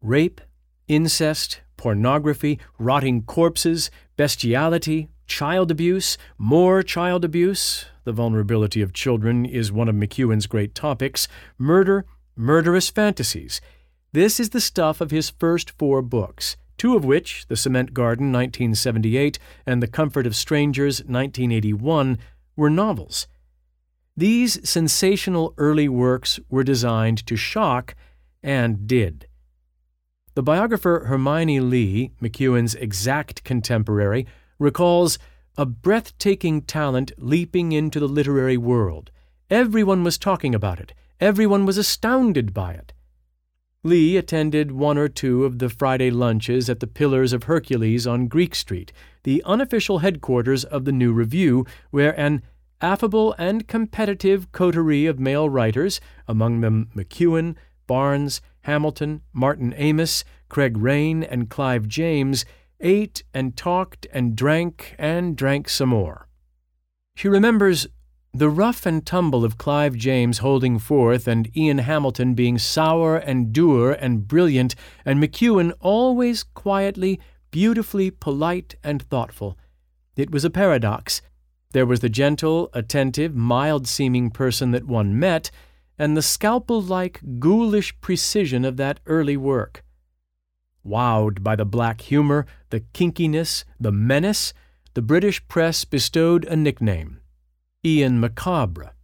Rape, 0.02 0.40
incest, 0.88 1.60
pornography, 1.76 2.58
rotting 2.78 3.22
corpses, 3.22 3.90
bestiality, 4.16 5.08
child 5.26 5.70
abuse, 5.70 6.18
more 6.38 6.82
child 6.82 7.24
abuse 7.24 7.86
the 8.04 8.12
vulnerability 8.12 8.82
of 8.82 8.92
children 8.92 9.44
is 9.44 9.70
one 9.70 9.88
of 9.88 9.94
McEwan's 9.94 10.46
great 10.46 10.74
topics 10.74 11.28
murder, 11.58 12.06
murderous 12.34 12.88
fantasies. 12.88 13.60
This 14.12 14.40
is 14.40 14.50
the 14.50 14.60
stuff 14.60 15.00
of 15.00 15.10
his 15.10 15.30
first 15.30 15.70
four 15.78 16.02
books 16.02 16.56
two 16.76 16.96
of 16.96 17.04
which, 17.04 17.46
The 17.48 17.56
Cement 17.56 17.92
Garden, 17.92 18.32
1978, 18.32 19.38
and 19.66 19.82
The 19.82 19.86
Comfort 19.86 20.26
of 20.26 20.34
Strangers, 20.34 21.00
1981, 21.00 22.18
were 22.56 22.70
novels. 22.70 23.28
These 24.16 24.66
sensational 24.66 25.52
early 25.58 25.90
works 25.90 26.40
were 26.48 26.64
designed 26.64 27.26
to 27.26 27.36
shock, 27.36 27.94
and 28.42 28.86
did. 28.86 29.26
The 30.34 30.42
biographer 30.44 31.06
Hermione 31.08 31.58
Lee, 31.58 32.12
McEwan's 32.22 32.76
exact 32.76 33.42
contemporary, 33.42 34.26
recalls 34.58 35.18
a 35.56 35.66
breathtaking 35.66 36.62
talent 36.62 37.10
leaping 37.18 37.72
into 37.72 37.98
the 37.98 38.06
literary 38.06 38.56
world. 38.56 39.10
Everyone 39.50 40.04
was 40.04 40.18
talking 40.18 40.54
about 40.54 40.78
it. 40.78 40.94
Everyone 41.18 41.66
was 41.66 41.76
astounded 41.76 42.54
by 42.54 42.72
it. 42.74 42.92
Lee 43.82 44.16
attended 44.16 44.70
one 44.70 44.98
or 44.98 45.08
two 45.08 45.44
of 45.44 45.58
the 45.58 45.68
Friday 45.68 46.10
lunches 46.10 46.70
at 46.70 46.80
the 46.80 46.86
Pillars 46.86 47.32
of 47.32 47.44
Hercules 47.44 48.06
on 48.06 48.28
Greek 48.28 48.54
Street, 48.54 48.92
the 49.24 49.42
unofficial 49.44 49.98
headquarters 49.98 50.64
of 50.64 50.84
the 50.84 50.92
New 50.92 51.12
Review, 51.12 51.66
where 51.90 52.18
an 52.20 52.42
affable 52.80 53.34
and 53.38 53.66
competitive 53.66 54.52
coterie 54.52 55.06
of 55.06 55.18
male 55.18 55.48
writers, 55.48 56.00
among 56.28 56.60
them 56.60 56.90
McEwan, 56.94 57.56
Barnes, 57.86 58.40
Hamilton, 58.62 59.22
Martin 59.32 59.72
Amis, 59.74 60.24
Craig 60.48 60.76
Raine, 60.76 61.22
and 61.22 61.48
Clive 61.48 61.88
James, 61.88 62.44
ate 62.80 63.22
and 63.34 63.56
talked 63.56 64.06
and 64.12 64.36
drank 64.36 64.94
and 64.98 65.36
drank 65.36 65.68
some 65.68 65.90
more. 65.90 66.28
She 67.14 67.28
remembers 67.28 67.86
the 68.32 68.48
rough 68.48 68.86
and 68.86 69.04
tumble 69.04 69.44
of 69.44 69.58
Clive 69.58 69.96
James 69.96 70.38
holding 70.38 70.78
forth, 70.78 71.26
and 71.26 71.54
Ian 71.56 71.78
Hamilton 71.78 72.34
being 72.34 72.58
sour 72.58 73.16
and 73.16 73.52
dour 73.52 73.92
and 73.92 74.28
brilliant, 74.28 74.74
and 75.04 75.20
McEwan 75.20 75.72
always 75.80 76.44
quietly, 76.44 77.20
beautifully 77.50 78.10
polite 78.10 78.76
and 78.84 79.02
thoughtful. 79.02 79.58
It 80.16 80.30
was 80.30 80.44
a 80.44 80.50
paradox. 80.50 81.22
There 81.72 81.86
was 81.86 82.00
the 82.00 82.08
gentle, 82.08 82.70
attentive, 82.72 83.34
mild 83.34 83.86
seeming 83.88 84.30
person 84.30 84.70
that 84.70 84.86
one 84.86 85.18
met, 85.18 85.50
and 86.00 86.16
the 86.16 86.22
scalpel 86.22 86.80
like, 86.80 87.20
ghoulish 87.38 87.92
precision 88.00 88.64
of 88.64 88.78
that 88.78 88.98
early 89.04 89.36
work. 89.36 89.84
Wowed 90.82 91.42
by 91.42 91.54
the 91.54 91.66
black 91.66 92.00
humor, 92.00 92.46
the 92.70 92.80
kinkiness, 92.94 93.64
the 93.78 93.92
menace, 93.92 94.54
the 94.94 95.02
British 95.02 95.46
press 95.46 95.84
bestowed 95.84 96.46
a 96.46 96.56
nickname 96.56 97.20
Ian 97.84 98.18
Macabre. 98.18 98.94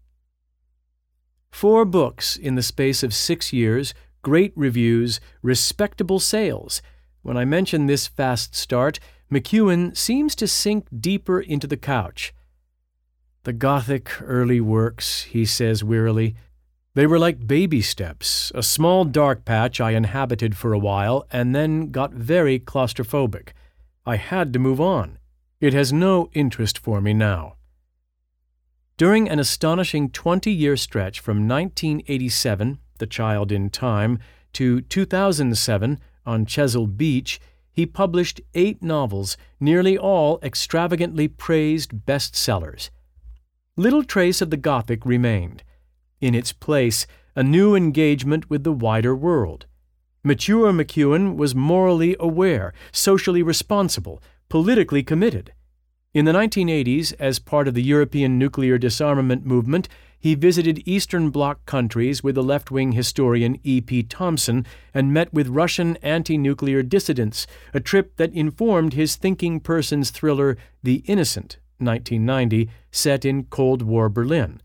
Four 1.50 1.84
books 1.84 2.34
in 2.34 2.54
the 2.54 2.62
space 2.62 3.02
of 3.02 3.12
six 3.12 3.52
years, 3.52 3.92
great 4.22 4.54
reviews, 4.56 5.20
respectable 5.42 6.18
sales. 6.18 6.80
When 7.20 7.36
I 7.36 7.44
mention 7.44 7.84
this 7.84 8.06
fast 8.06 8.54
start, 8.54 9.00
McEwan 9.30 9.94
seems 9.94 10.34
to 10.36 10.48
sink 10.48 10.86
deeper 10.98 11.42
into 11.42 11.66
the 11.66 11.76
couch. 11.76 12.32
The 13.42 13.52
Gothic 13.52 14.22
early 14.22 14.62
works, 14.62 15.24
he 15.24 15.44
says 15.44 15.84
wearily, 15.84 16.36
they 16.96 17.06
were 17.06 17.18
like 17.18 17.46
baby 17.46 17.82
steps, 17.82 18.50
a 18.54 18.62
small 18.62 19.04
dark 19.04 19.44
patch 19.44 19.82
I 19.82 19.90
inhabited 19.90 20.56
for 20.56 20.72
a 20.72 20.78
while 20.78 21.26
and 21.30 21.54
then 21.54 21.90
got 21.90 22.14
very 22.14 22.58
claustrophobic. 22.58 23.50
I 24.06 24.16
had 24.16 24.50
to 24.54 24.58
move 24.58 24.80
on. 24.80 25.18
It 25.60 25.74
has 25.74 25.92
no 25.92 26.30
interest 26.32 26.78
for 26.78 27.02
me 27.02 27.12
now. 27.12 27.56
During 28.96 29.28
an 29.28 29.38
astonishing 29.38 30.08
20 30.08 30.50
year 30.50 30.74
stretch 30.74 31.20
from 31.20 31.46
1987, 31.46 32.78
The 32.96 33.06
Child 33.06 33.52
in 33.52 33.68
Time, 33.68 34.18
to 34.54 34.80
2007, 34.80 36.00
on 36.24 36.46
Chesil 36.46 36.96
Beach, 36.96 37.38
he 37.70 37.84
published 37.84 38.40
eight 38.54 38.82
novels, 38.82 39.36
nearly 39.60 39.98
all 39.98 40.38
extravagantly 40.42 41.28
praised 41.28 42.06
bestsellers. 42.06 42.88
Little 43.76 44.02
trace 44.02 44.40
of 44.40 44.48
the 44.48 44.56
Gothic 44.56 45.04
remained. 45.04 45.62
In 46.26 46.34
its 46.34 46.52
place, 46.52 47.06
a 47.36 47.44
new 47.44 47.76
engagement 47.76 48.50
with 48.50 48.64
the 48.64 48.72
wider 48.72 49.14
world. 49.14 49.66
Mature 50.24 50.72
McEwan 50.72 51.36
was 51.36 51.54
morally 51.54 52.16
aware, 52.18 52.74
socially 52.90 53.44
responsible, 53.44 54.20
politically 54.48 55.04
committed. 55.04 55.52
In 56.12 56.24
the 56.24 56.32
1980s, 56.32 57.14
as 57.20 57.38
part 57.38 57.68
of 57.68 57.74
the 57.74 57.82
European 57.84 58.40
nuclear 58.40 58.76
disarmament 58.76 59.46
movement, 59.46 59.88
he 60.18 60.34
visited 60.34 60.82
Eastern 60.84 61.30
Bloc 61.30 61.64
countries 61.64 62.24
with 62.24 62.34
the 62.34 62.42
left 62.42 62.72
wing 62.72 62.90
historian 62.90 63.60
E.P. 63.62 64.02
Thompson 64.02 64.66
and 64.92 65.14
met 65.14 65.32
with 65.32 65.46
Russian 65.46 65.96
anti 66.02 66.36
nuclear 66.36 66.82
dissidents, 66.82 67.46
a 67.72 67.78
trip 67.78 68.16
that 68.16 68.32
informed 68.32 68.94
his 68.94 69.14
thinking 69.14 69.60
person's 69.60 70.10
thriller 70.10 70.56
The 70.82 71.04
Innocent, 71.06 71.58
1990, 71.78 72.68
set 72.90 73.24
in 73.24 73.44
Cold 73.44 73.82
War 73.82 74.08
Berlin. 74.08 74.60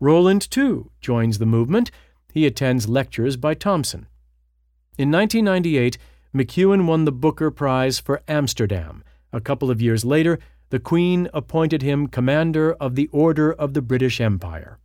Roland, 0.00 0.50
too, 0.50 0.90
joins 1.00 1.38
the 1.38 1.46
movement. 1.46 1.90
He 2.32 2.46
attends 2.46 2.88
lectures 2.88 3.36
by 3.36 3.54
Thompson. 3.54 4.06
In 4.96 5.10
1998, 5.10 5.98
McEwan 6.34 6.86
won 6.86 7.04
the 7.04 7.12
Booker 7.12 7.50
Prize 7.50 8.00
for 8.00 8.22
Amsterdam. 8.26 9.04
A 9.32 9.40
couple 9.40 9.70
of 9.70 9.82
years 9.82 10.04
later, 10.04 10.38
the 10.70 10.80
Queen 10.80 11.28
appointed 11.34 11.82
him 11.82 12.06
Commander 12.06 12.72
of 12.74 12.94
the 12.94 13.08
Order 13.12 13.52
of 13.52 13.74
the 13.74 13.82
British 13.82 14.20
Empire. 14.20 14.78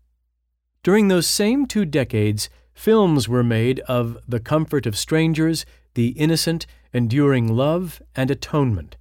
During 0.83 1.07
those 1.07 1.27
same 1.27 1.65
two 1.65 1.85
decades, 1.85 2.49
films 2.73 3.29
were 3.29 3.43
made 3.43 3.79
of 3.81 4.17
The 4.27 4.39
Comfort 4.39 4.85
of 4.85 4.97
Strangers, 4.97 5.65
The 5.93 6.09
Innocent, 6.09 6.65
Enduring 6.93 7.47
Love, 7.55 8.01
and 8.15 8.29
Atonement. 8.29 8.97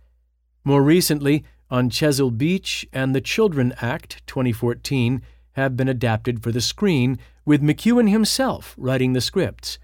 More 0.64 0.82
recently, 0.82 1.44
On 1.70 1.90
Chesil 1.90 2.36
Beach 2.36 2.86
and 2.92 3.14
The 3.14 3.20
Children 3.20 3.74
Act, 3.80 4.22
2014, 4.26 5.22
have 5.54 5.76
been 5.76 5.88
adapted 5.88 6.42
for 6.42 6.52
the 6.52 6.60
screen, 6.60 7.18
with 7.44 7.62
McEwan 7.62 8.10
himself 8.10 8.74
writing 8.78 9.12
the 9.12 9.20
scripts. 9.20 9.78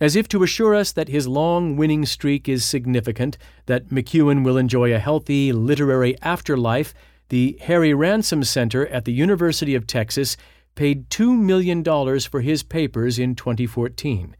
As 0.00 0.16
if 0.16 0.26
to 0.28 0.42
assure 0.42 0.74
us 0.74 0.92
that 0.92 1.08
his 1.08 1.28
long 1.28 1.76
winning 1.76 2.06
streak 2.06 2.48
is 2.48 2.64
significant, 2.64 3.36
that 3.66 3.88
McEwan 3.88 4.44
will 4.44 4.56
enjoy 4.56 4.94
a 4.94 4.98
healthy 4.98 5.52
literary 5.52 6.16
afterlife, 6.22 6.94
the 7.28 7.58
Harry 7.62 7.92
Ransom 7.92 8.42
Center 8.42 8.86
at 8.86 9.04
the 9.04 9.12
University 9.12 9.74
of 9.74 9.86
Texas 9.86 10.36
paid 10.74 11.10
$2 11.10 11.38
million 11.38 11.84
for 12.20 12.40
his 12.40 12.62
papers 12.62 13.18
in 13.18 13.34
2014. 13.34 14.36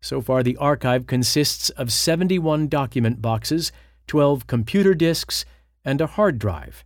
So 0.00 0.20
far, 0.20 0.42
the 0.42 0.56
archive 0.56 1.06
consists 1.06 1.70
of 1.70 1.92
71 1.92 2.68
document 2.68 3.20
boxes, 3.20 3.72
12 4.06 4.46
computer 4.46 4.94
disks, 4.94 5.44
and 5.84 6.00
a 6.00 6.06
hard 6.06 6.38
drive. 6.38 6.84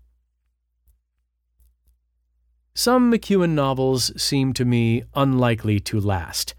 Some 2.74 3.12
McEwan 3.12 3.50
novels 3.50 4.10
seem 4.20 4.54
to 4.54 4.64
me 4.64 5.02
unlikely 5.14 5.78
to 5.80 6.00
last 6.00 6.54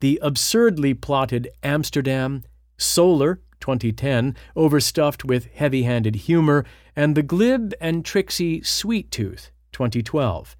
the 0.00 0.20
absurdly 0.22 0.94
plotted 0.94 1.48
Amsterdam, 1.62 2.44
Solar, 2.76 3.40
2010, 3.58 4.36
overstuffed 4.54 5.24
with 5.24 5.46
heavy 5.46 5.82
handed 5.82 6.14
humor, 6.14 6.64
and 6.94 7.16
the 7.16 7.22
glib 7.22 7.74
and 7.80 8.04
tricksy 8.04 8.62
Sweet 8.62 9.10
Tooth, 9.10 9.50
2012. 9.72 10.56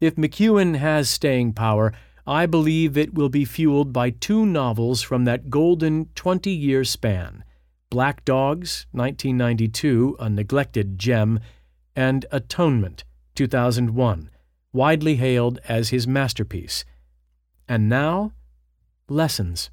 If 0.00 0.16
McEwan 0.16 0.76
has 0.76 1.08
staying 1.08 1.52
power, 1.52 1.92
I 2.26 2.46
believe 2.46 2.96
it 2.96 3.14
will 3.14 3.28
be 3.28 3.44
fueled 3.44 3.92
by 3.92 4.10
two 4.10 4.44
novels 4.44 5.02
from 5.02 5.24
that 5.24 5.50
golden 5.50 6.06
20 6.16 6.50
year 6.50 6.82
span 6.82 7.44
Black 7.90 8.24
Dogs, 8.24 8.86
1992, 8.90 10.16
a 10.18 10.28
neglected 10.28 10.98
gem, 10.98 11.38
and 11.94 12.26
Atonement, 12.32 13.04
2001, 13.34 14.30
widely 14.72 15.16
hailed 15.16 15.58
as 15.68 15.88
his 15.90 16.06
masterpiece. 16.06 16.84
And 17.68 17.88
now, 17.88 18.32
Lessons. 19.08 19.70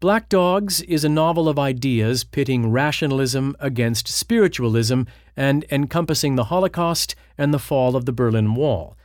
Black 0.00 0.28
Dogs 0.30 0.80
is 0.82 1.04
a 1.04 1.08
novel 1.08 1.48
of 1.48 1.58
ideas 1.58 2.24
pitting 2.24 2.70
rationalism 2.70 3.54
against 3.60 4.08
spiritualism 4.08 5.02
and 5.36 5.66
encompassing 5.70 6.36
the 6.36 6.44
Holocaust 6.44 7.14
and 7.36 7.52
the 7.52 7.58
fall 7.58 7.94
of 7.94 8.06
the 8.06 8.12
Berlin 8.12 8.54
Wall. 8.54 8.96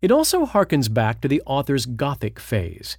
It 0.00 0.10
also 0.10 0.46
harkens 0.46 0.92
back 0.92 1.20
to 1.20 1.28
the 1.28 1.42
author's 1.44 1.84
Gothic 1.84 2.40
phase. 2.40 2.96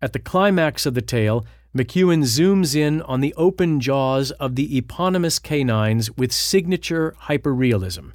At 0.00 0.12
the 0.12 0.18
climax 0.18 0.86
of 0.86 0.94
the 0.94 1.02
tale, 1.02 1.44
McEwan 1.76 2.22
zooms 2.22 2.76
in 2.76 3.02
on 3.02 3.20
the 3.20 3.34
open 3.34 3.80
jaws 3.80 4.30
of 4.32 4.54
the 4.54 4.76
eponymous 4.76 5.40
canines 5.40 6.10
with 6.16 6.32
signature 6.32 7.16
hyperrealism 7.22 8.12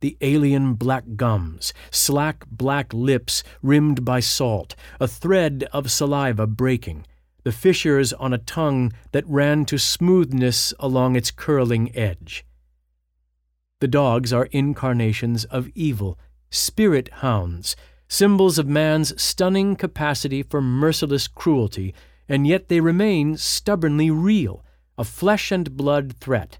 the 0.00 0.16
alien 0.20 0.74
black 0.74 1.04
gums, 1.16 1.72
slack 1.90 2.44
black 2.50 2.92
lips 2.92 3.42
rimmed 3.62 4.04
by 4.04 4.20
salt, 4.20 4.74
a 4.98 5.06
thread 5.06 5.68
of 5.72 5.90
saliva 5.90 6.46
breaking, 6.46 7.06
the 7.44 7.52
fissures 7.52 8.12
on 8.14 8.32
a 8.32 8.38
tongue 8.38 8.92
that 9.12 9.26
ran 9.26 9.64
to 9.64 9.78
smoothness 9.78 10.74
along 10.78 11.16
its 11.16 11.30
curling 11.30 11.94
edge. 11.96 12.44
The 13.80 13.88
dogs 13.88 14.32
are 14.32 14.48
incarnations 14.52 15.44
of 15.46 15.68
evil, 15.74 16.18
spirit 16.50 17.08
hounds, 17.14 17.76
symbols 18.08 18.58
of 18.58 18.66
man's 18.66 19.20
stunning 19.20 19.76
capacity 19.76 20.42
for 20.42 20.60
merciless 20.60 21.28
cruelty, 21.28 21.94
and 22.28 22.46
yet 22.46 22.68
they 22.68 22.80
remain 22.80 23.36
stubbornly 23.36 24.10
real, 24.10 24.64
a 24.98 25.04
flesh 25.04 25.50
and 25.50 25.76
blood 25.76 26.14
threat. 26.20 26.58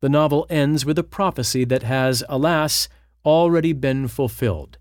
The 0.00 0.08
novel 0.08 0.46
ends 0.48 0.86
with 0.86 0.98
a 0.98 1.04
prophecy 1.04 1.64
that 1.66 1.82
has, 1.82 2.24
alas, 2.28 2.88
already 3.24 3.72
been 3.72 4.08
fulfilled. 4.08 4.78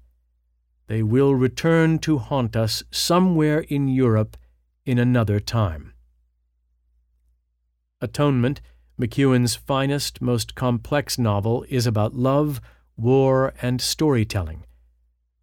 They 0.88 1.04
will 1.04 1.36
return 1.36 2.00
to 2.00 2.18
haunt 2.18 2.56
us 2.56 2.84
somewhere 2.90 3.60
in 3.60 3.88
Europe 3.88 4.38
in 4.86 4.98
another 4.98 5.40
time. 5.40 5.94
Atonement, 8.02 8.62
McEwan's 9.00 9.56
finest, 9.56 10.22
most 10.22 10.56
complex 10.56 11.18
novel, 11.18 11.66
is 11.70 11.86
about 11.86 12.16
love, 12.16 12.62
war, 12.96 13.54
and 13.62 13.82
storytelling. 13.82 14.66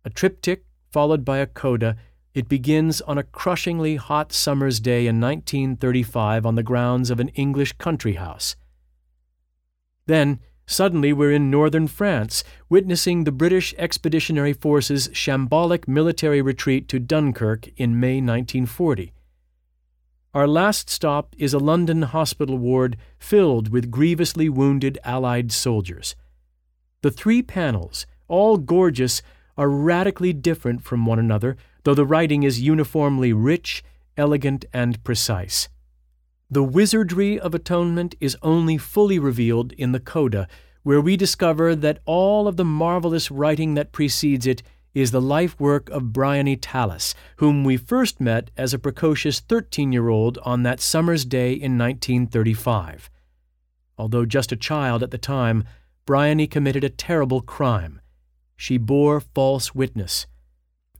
A 0.04 0.10
triptych 0.10 0.64
followed 0.90 1.24
by 1.24 1.38
a 1.38 1.46
coda, 1.46 1.96
it 2.32 2.48
begins 2.48 3.02
on 3.02 3.18
a 3.18 3.22
crushingly 3.22 3.96
hot 3.96 4.32
summer's 4.32 4.80
day 4.80 5.06
in 5.06 5.20
1935 5.20 6.46
on 6.46 6.54
the 6.54 6.62
grounds 6.62 7.10
of 7.10 7.20
an 7.20 7.28
English 7.28 7.72
country 7.74 8.14
house. 8.14 8.56
Then, 10.06 10.40
suddenly, 10.66 11.12
we're 11.12 11.32
in 11.32 11.50
northern 11.50 11.88
France, 11.88 12.44
witnessing 12.68 13.24
the 13.24 13.32
British 13.32 13.74
Expeditionary 13.76 14.52
Force's 14.52 15.08
shambolic 15.08 15.86
military 15.86 16.40
retreat 16.40 16.88
to 16.88 16.98
Dunkirk 16.98 17.68
in 17.76 18.00
May 18.00 18.16
1940. 18.16 19.12
Our 20.32 20.46
last 20.46 20.90
stop 20.90 21.34
is 21.38 21.54
a 21.54 21.58
London 21.58 22.02
hospital 22.02 22.58
ward 22.58 22.96
filled 23.18 23.70
with 23.70 23.90
grievously 23.90 24.48
wounded 24.48 24.98
Allied 25.02 25.50
soldiers. 25.50 26.14
The 27.02 27.10
three 27.10 27.42
panels, 27.42 28.06
all 28.28 28.58
gorgeous, 28.58 29.22
are 29.56 29.70
radically 29.70 30.32
different 30.32 30.82
from 30.82 31.06
one 31.06 31.18
another, 31.18 31.56
though 31.84 31.94
the 31.94 32.04
writing 32.04 32.42
is 32.42 32.60
uniformly 32.60 33.32
rich, 33.32 33.82
elegant, 34.16 34.66
and 34.72 35.02
precise. 35.04 35.68
The 36.48 36.62
wizardry 36.62 37.40
of 37.40 37.56
atonement 37.56 38.14
is 38.20 38.36
only 38.40 38.78
fully 38.78 39.18
revealed 39.18 39.72
in 39.72 39.90
the 39.90 39.98
Coda, 39.98 40.46
where 40.84 41.00
we 41.00 41.16
discover 41.16 41.74
that 41.74 41.98
all 42.04 42.46
of 42.46 42.56
the 42.56 42.64
marvelous 42.64 43.32
writing 43.32 43.74
that 43.74 43.90
precedes 43.90 44.46
it 44.46 44.62
is 44.94 45.10
the 45.10 45.20
life 45.20 45.58
work 45.58 45.90
of 45.90 46.12
Bryony 46.12 46.56
Tallis, 46.56 47.16
whom 47.38 47.64
we 47.64 47.76
first 47.76 48.20
met 48.20 48.52
as 48.56 48.72
a 48.72 48.78
precocious 48.78 49.40
13 49.40 49.92
year 49.92 50.08
old 50.08 50.38
on 50.44 50.62
that 50.62 50.80
summer's 50.80 51.24
day 51.24 51.52
in 51.52 51.76
1935. 51.76 53.10
Although 53.98 54.24
just 54.24 54.52
a 54.52 54.56
child 54.56 55.02
at 55.02 55.10
the 55.10 55.18
time, 55.18 55.64
Bryony 56.06 56.46
committed 56.46 56.84
a 56.84 56.88
terrible 56.88 57.40
crime. 57.40 58.00
She 58.56 58.78
bore 58.78 59.18
false 59.18 59.74
witness. 59.74 60.28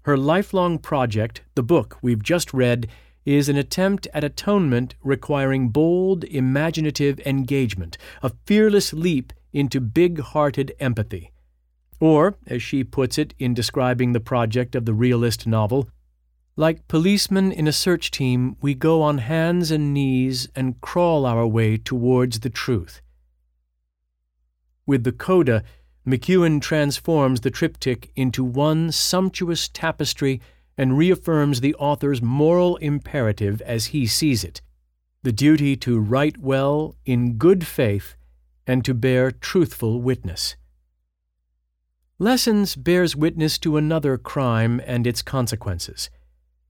Her 0.03 0.17
lifelong 0.17 0.79
project, 0.81 1.43
the 1.55 1.63
book 1.63 1.99
we've 2.03 2.23
just 2.23 2.53
read, 2.53 2.89
is 3.27 3.49
an 3.49 3.57
attempt 3.57 4.07
at 4.15 4.25
atonement 4.25 4.95
requiring 5.03 5.69
bold, 5.69 6.25
imaginative 6.25 7.21
engagement, 7.27 7.99
a 8.23 8.31
fearless 8.47 8.93
leap 8.93 9.33
into 9.53 9.81
big 9.81 10.21
hearted 10.21 10.73
empathy. 10.79 11.33
Or, 11.99 12.37
as 12.47 12.63
she 12.63 12.85
puts 12.85 13.19
it 13.19 13.35
in 13.39 13.53
describing 13.53 14.13
the 14.13 14.21
project 14.21 14.75
of 14.75 14.85
the 14.85 14.95
realist 14.95 15.47
novel, 15.47 15.89
like 16.55 16.89
policemen 16.89 17.53
in 17.53 17.67
a 17.67 17.73
search 17.73 18.11
team, 18.11 18.57
we 18.63 18.75
go 18.75 19.03
on 19.03 19.19
hands 19.19 19.71
and 19.71 19.93
knees 19.93 20.49
and 20.55 20.81
crawl 20.81 21.27
our 21.27 21.47
way 21.47 21.77
towards 21.77 22.41
the 22.41 22.51
truth. 22.51 23.03
With 24.87 25.05
the 25.05 25.13
coda, 25.13 25.65
McEwan 26.07 26.63
transforms 26.63 27.41
the 27.41 27.51
triptych 27.51 28.13
into 28.15 28.45
one 28.45 28.93
sumptuous 28.93 29.69
tapestry 29.69 30.41
and 30.79 30.99
reaffirms 30.99 31.61
the 31.61 31.75
author's 31.77 32.21
moral 32.23 32.77
imperative 32.77 33.61
as 33.63 33.87
he 33.87 34.07
sees 34.07 34.45
it 34.45 34.61
the 35.23 35.33
duty 35.33 35.75
to 35.75 35.99
write 35.99 36.39
well 36.39 36.95
in 37.05 37.33
good 37.33 37.67
faith 37.67 38.15
and 38.65 38.85
to 38.85 38.95
bear 38.95 39.33
truthful 39.33 40.01
witness. 40.01 40.55
Lessons 42.17 42.77
bears 42.77 43.17
witness 43.17 43.59
to 43.59 43.77
another 43.77 44.19
crime 44.19 44.81
and 44.87 45.05
its 45.05 45.23
consequences. 45.23 46.11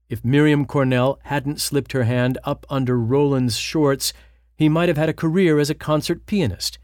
If 0.09 0.25
Miriam 0.25 0.65
Cornell 0.65 1.19
hadn't 1.25 1.61
slipped 1.61 1.91
her 1.91 2.05
hand 2.05 2.39
up 2.43 2.65
under 2.67 2.97
Roland's 2.97 3.57
shorts, 3.57 4.11
he 4.55 4.67
might 4.67 4.89
have 4.89 4.97
had 4.97 5.09
a 5.09 5.13
career 5.13 5.59
as 5.59 5.69
a 5.69 5.75
concert 5.75 6.25
pianist. 6.25 6.79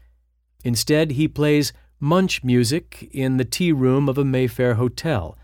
Instead, 0.62 1.10
he 1.12 1.26
plays 1.26 1.72
munch 1.98 2.44
music 2.44 3.08
in 3.10 3.36
the 3.36 3.44
tea 3.44 3.72
room 3.72 4.08
of 4.08 4.16
a 4.16 4.24
Mayfair 4.24 4.74
hotel 4.74 5.36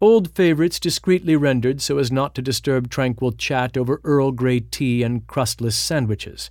old 0.00 0.30
favorites 0.34 0.80
discreetly 0.80 1.36
rendered 1.36 1.80
so 1.80 1.98
as 1.98 2.10
not 2.10 2.34
to 2.34 2.42
disturb 2.42 2.90
tranquil 2.90 3.32
chat 3.32 3.76
over 3.76 4.00
Earl 4.04 4.32
Grey 4.32 4.60
tea 4.60 5.02
and 5.02 5.26
crustless 5.26 5.76
sandwiches. 5.76 6.50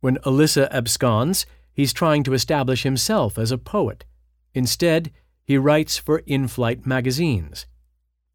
When 0.00 0.18
Alissa 0.18 0.70
absconds, 0.70 1.46
he's 1.72 1.92
trying 1.92 2.22
to 2.24 2.34
establish 2.34 2.82
himself 2.82 3.38
as 3.38 3.50
a 3.50 3.58
poet. 3.58 4.04
Instead, 4.54 5.10
he 5.44 5.56
writes 5.56 5.96
for 5.96 6.18
in 6.26 6.46
flight 6.46 6.86
magazines. 6.86 7.66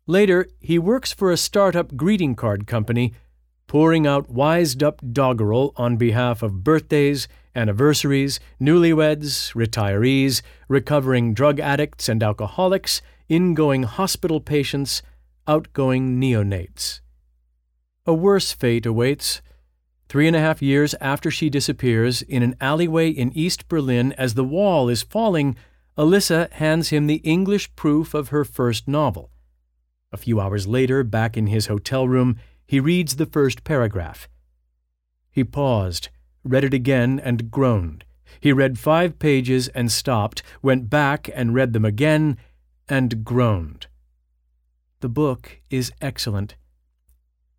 Later, 0.08 0.50
he 0.60 0.78
works 0.80 1.14
for 1.14 1.32
a 1.32 1.38
startup 1.38 1.96
greeting 1.96 2.36
card 2.36 2.68
company, 2.68 3.14
pouring 3.68 4.06
out 4.06 4.30
wised 4.30 4.84
up 4.84 5.02
doggerel 5.14 5.74
on 5.78 5.96
behalf 5.96 6.44
of 6.44 6.64
birthdays, 6.64 7.28
anniversaries, 7.56 8.40
newlyweds, 8.60 9.54
retirees, 9.54 10.42
recovering 10.68 11.34
drug 11.34 11.60
addicts 11.60 12.10
and 12.10 12.22
alcoholics, 12.22 13.02
ingoing 13.30 13.84
hospital 13.84 14.40
patients, 14.40 15.02
outgoing 15.48 16.20
neonates. 16.20 17.02
A 18.06 18.14
worse 18.14 18.52
fate 18.52 18.86
awaits. 18.86 19.42
Three 20.10 20.28
and 20.28 20.36
a 20.36 20.42
half 20.42 20.62
years 20.62 20.94
after 21.02 21.32
she 21.32 21.50
disappears, 21.50 22.22
in 22.22 22.44
an 22.44 22.56
alleyway 22.60 23.10
in 23.10 23.32
East 23.34 23.68
Berlin, 23.68 24.14
as 24.14 24.34
the 24.34 24.44
wall 24.44 24.90
is 24.90 25.02
falling, 25.02 25.56
Alissa 25.98 26.52
hands 26.54 26.90
him 26.90 27.08
the 27.08 27.22
English 27.24 27.74
proof 27.76 28.14
of 28.14 28.30
her 28.30 28.44
first 28.44 28.88
novel. 28.88 29.30
A 30.12 30.18
few 30.18 30.40
hours 30.40 30.68
later, 30.68 31.04
back 31.04 31.38
in 31.38 31.48
his 31.48 31.68
hotel 31.68 32.08
room, 32.08 32.38
he 32.66 32.80
reads 32.80 33.16
the 33.16 33.26
first 33.26 33.64
paragraph. 33.64 34.28
He 35.32 35.44
paused, 35.44 36.10
read 36.44 36.64
it 36.64 36.74
again, 36.74 37.20
and 37.20 37.50
groaned. 37.50 38.06
He 38.40 38.52
read 38.52 38.78
five 38.78 39.20
pages 39.20 39.68
and 39.70 39.92
stopped, 39.92 40.44
went 40.62 40.90
back 40.90 41.30
and 41.34 41.54
read 41.54 41.74
them 41.74 41.86
again, 41.86 42.38
and 42.88 43.24
groaned. 43.24 43.88
The 45.00 45.10
book 45.10 45.60
is 45.70 45.92
excellent. 46.02 46.56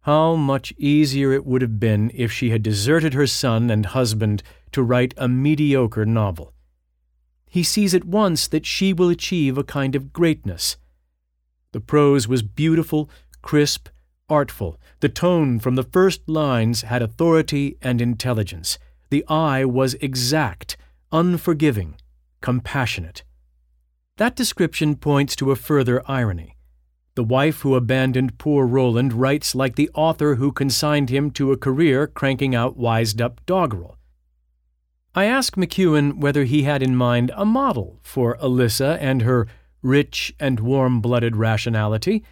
How 0.03 0.35
much 0.35 0.73
easier 0.77 1.33
it 1.33 1.47
would 1.47 1.63
have 1.63 1.81
been 1.81 2.11
if 2.15 2.31
she 2.31 2.51
had 2.51 2.63
deserted 2.63 3.15
her 3.15 3.27
son 3.27 3.71
and 3.71 3.87
husband 3.87 4.43
to 4.73 4.83
write 4.83 5.15
a 5.17 5.29
mediocre 5.29 6.05
novel. 6.05 6.53
He 7.49 7.63
sees 7.63 7.95
at 7.95 8.05
once 8.05 8.49
that 8.49 8.67
she 8.67 8.93
will 8.93 9.09
achieve 9.09 9.57
a 9.57 9.63
kind 9.63 9.95
of 9.95 10.13
greatness. 10.13 10.77
The 11.73 11.81
prose 11.81 12.27
was 12.27 12.43
beautiful, 12.43 13.09
crisp, 13.43 13.89
artful. 14.29 14.81
The 15.01 15.09
tone 15.09 15.61
from 15.61 15.77
the 15.77 15.85
first 15.85 16.29
lines 16.29 16.83
had 16.83 17.03
authority 17.03 17.77
and 17.81 18.01
intelligence. 18.01 18.79
The 19.11 19.25
eye 19.29 19.65
was 19.65 19.95
exact, 19.95 20.77
unforgiving, 21.13 21.95
compassionate. 22.41 23.23
That 24.17 24.37
description 24.37 24.95
points 24.95 25.35
to 25.37 25.51
a 25.51 25.57
further 25.57 26.01
irony. 26.09 26.57
The 27.17 27.25
wife 27.25 27.61
who 27.63 27.75
abandoned 27.75 28.39
poor 28.39 28.65
Roland 28.65 29.13
writes 29.13 29.57
like 29.57 29.75
the 29.75 29.91
author 29.93 30.37
who 30.37 30.53
consigned 30.53 31.11
him 31.11 31.33
to 31.33 31.51
a 31.51 31.57
career 31.57 32.07
cranking 32.07 32.55
out 32.55 32.77
wised 32.77 33.21
up 33.21 33.45
doggerel. 33.45 33.99
I 35.17 35.25
ask 35.25 35.57
McEwan 35.57 36.19
whether 36.19 36.45
he 36.45 36.63
had 36.63 36.81
in 36.81 36.95
mind 36.95 37.33
a 37.35 37.45
model 37.45 37.99
for 38.03 38.37
Alissa 38.39 38.99
and 39.01 39.23
her 39.23 39.49
rich 39.83 40.33
and 40.39 40.61
warm 40.61 41.01
blooded 41.01 41.35
rationality. 41.35 42.23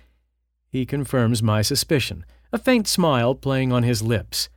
He 0.69 0.87
confirms 0.87 1.43
my 1.43 1.63
suspicion, 1.63 2.25
a 2.53 2.59
faint 2.59 2.87
smile 2.87 3.35
playing 3.35 3.73
on 3.73 3.83
his 3.83 4.03
lips. 4.03 4.49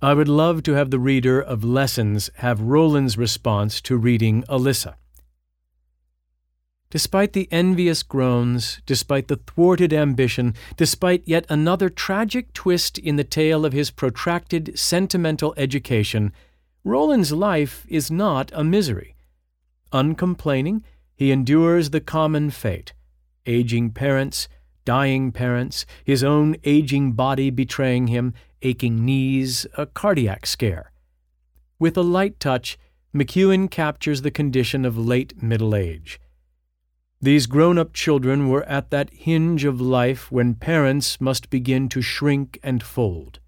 I 0.00 0.14
would 0.14 0.28
love 0.28 0.62
to 0.64 0.72
have 0.74 0.90
the 0.90 1.00
reader 1.00 1.40
of 1.40 1.64
Lessons 1.64 2.30
have 2.36 2.60
Roland's 2.60 3.18
response 3.18 3.80
to 3.82 3.96
reading 3.96 4.44
Alissa. 4.48 4.94
Despite 6.94 7.32
the 7.32 7.48
envious 7.50 8.04
groans, 8.04 8.80
despite 8.86 9.26
the 9.26 9.40
thwarted 9.48 9.92
ambition, 9.92 10.54
despite 10.76 11.26
yet 11.26 11.44
another 11.48 11.88
tragic 11.88 12.52
twist 12.52 12.98
in 12.98 13.16
the 13.16 13.24
tale 13.24 13.66
of 13.66 13.72
his 13.72 13.90
protracted 13.90 14.78
sentimental 14.78 15.54
education, 15.56 16.32
Roland's 16.84 17.32
life 17.32 17.84
is 17.88 18.12
not 18.12 18.52
a 18.54 18.62
misery. 18.62 19.16
Uncomplaining, 19.90 20.84
he 21.16 21.32
endures 21.32 21.90
the 21.90 22.00
common 22.00 22.50
fate 22.50 22.92
aging 23.44 23.90
parents, 23.90 24.46
dying 24.84 25.32
parents, 25.32 25.86
his 26.04 26.22
own 26.22 26.54
aging 26.62 27.10
body 27.10 27.50
betraying 27.50 28.06
him, 28.06 28.34
aching 28.62 29.04
knees, 29.04 29.66
a 29.76 29.84
cardiac 29.84 30.46
scare. 30.46 30.92
With 31.80 31.96
a 31.96 32.02
light 32.02 32.38
touch, 32.38 32.78
McEwan 33.12 33.68
captures 33.68 34.22
the 34.22 34.30
condition 34.30 34.84
of 34.84 34.96
late 34.96 35.42
middle 35.42 35.74
age. 35.74 36.20
These 37.24 37.46
grown 37.46 37.78
up 37.78 37.94
children 37.94 38.50
were 38.50 38.64
at 38.64 38.90
that 38.90 39.08
hinge 39.10 39.64
of 39.64 39.80
life 39.80 40.30
when 40.30 40.56
parents 40.56 41.22
must 41.22 41.48
begin 41.48 41.88
to 41.88 42.02
shrink 42.02 42.58
and 42.62 42.82
fold. 42.82 43.38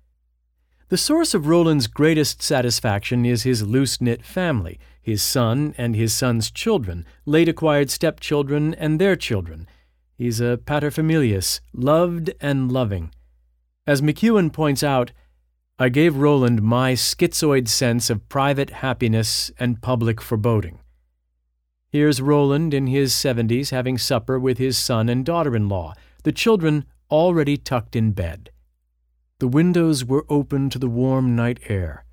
The 0.89 0.97
source 0.97 1.35
of 1.35 1.47
Roland's 1.47 1.87
greatest 1.87 2.41
satisfaction 2.41 3.27
is 3.27 3.43
his 3.43 3.67
loose 3.67 4.01
knit 4.01 4.25
family, 4.25 4.79
his 5.03 5.23
son 5.23 5.75
and 5.77 5.95
his 5.95 6.15
son's 6.15 6.51
children, 6.51 7.05
late 7.27 7.51
acquired 7.51 7.91
stepchildren 7.91 8.73
and 8.73 8.99
their 8.99 9.15
children. 9.15 9.69
He's 10.17 10.41
a 10.41 10.59
paterfamilias, 10.65 11.61
loved 11.75 12.31
and 12.41 12.73
loving. 12.73 13.13
As 13.87 14.01
McEwan 14.01 14.55
points 14.55 14.83
out, 14.83 15.13
I 15.79 15.91
gave 15.91 16.17
Roland 16.17 16.63
my 16.63 16.95
schizoid 16.95 17.69
sense 17.69 18.09
of 18.09 18.27
private 18.31 18.71
happiness 18.71 19.51
and 19.59 19.83
public 19.83 20.23
foreboding. 20.23 20.79
Here's 21.97 22.21
Roland 22.21 22.75
in 22.75 22.89
his 22.89 23.15
seventies 23.15 23.71
having 23.71 23.97
supper 23.97 24.39
with 24.39 24.59
his 24.59 24.77
son 24.77 25.09
and 25.09 25.25
daughter 25.25 25.57
in 25.57 25.67
law, 25.67 25.95
the 26.25 26.31
children 26.31 26.85
already 27.11 27.57
tucked 27.57 27.97
in 27.97 28.13
bed. 28.13 28.51
The 29.39 29.49
windows 29.49 30.05
were 30.05 30.27
open 30.29 30.69
to 30.69 30.79
the 30.79 30.91
warm 30.91 31.35
night 31.35 31.59
air. 31.69 32.05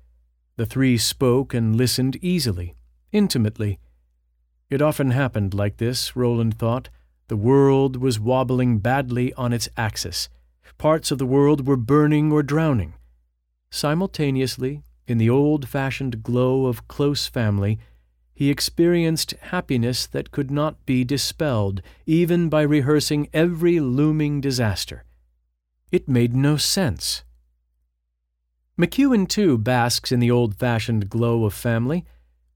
The 0.56 0.64
three 0.64 0.96
spoke 0.96 1.52
and 1.52 1.76
listened 1.76 2.16
easily, 2.22 2.76
intimately. 3.12 3.78
It 4.70 4.80
often 4.80 5.10
happened 5.10 5.52
like 5.52 5.76
this, 5.76 6.16
Roland 6.16 6.56
thought. 6.58 6.88
The 7.28 7.36
world 7.36 7.96
was 7.96 8.18
wobbling 8.18 8.78
badly 8.78 9.34
on 9.34 9.52
its 9.52 9.68
axis. 9.76 10.30
Parts 10.78 11.10
of 11.10 11.18
the 11.18 11.26
world 11.26 11.66
were 11.66 11.76
burning 11.76 12.32
or 12.32 12.42
drowning. 12.42 12.94
Simultaneously, 13.68 14.82
in 15.06 15.18
the 15.18 15.28
old 15.28 15.68
fashioned 15.68 16.22
glow 16.22 16.64
of 16.64 16.88
close 16.88 17.26
family, 17.26 17.78
he 18.34 18.50
experienced 18.50 19.30
happiness 19.40 20.06
that 20.06 20.32
could 20.32 20.50
not 20.50 20.84
be 20.84 21.04
dispelled, 21.04 21.80
even 22.04 22.48
by 22.48 22.62
rehearsing 22.62 23.28
every 23.32 23.78
looming 23.78 24.40
disaster. 24.40 25.04
It 25.92 26.08
made 26.08 26.34
no 26.34 26.56
sense. 26.56 27.22
McEwan, 28.76 29.28
too, 29.28 29.56
basks 29.56 30.10
in 30.10 30.18
the 30.18 30.32
old 30.32 30.56
fashioned 30.56 31.08
glow 31.08 31.44
of 31.44 31.54
family. 31.54 32.04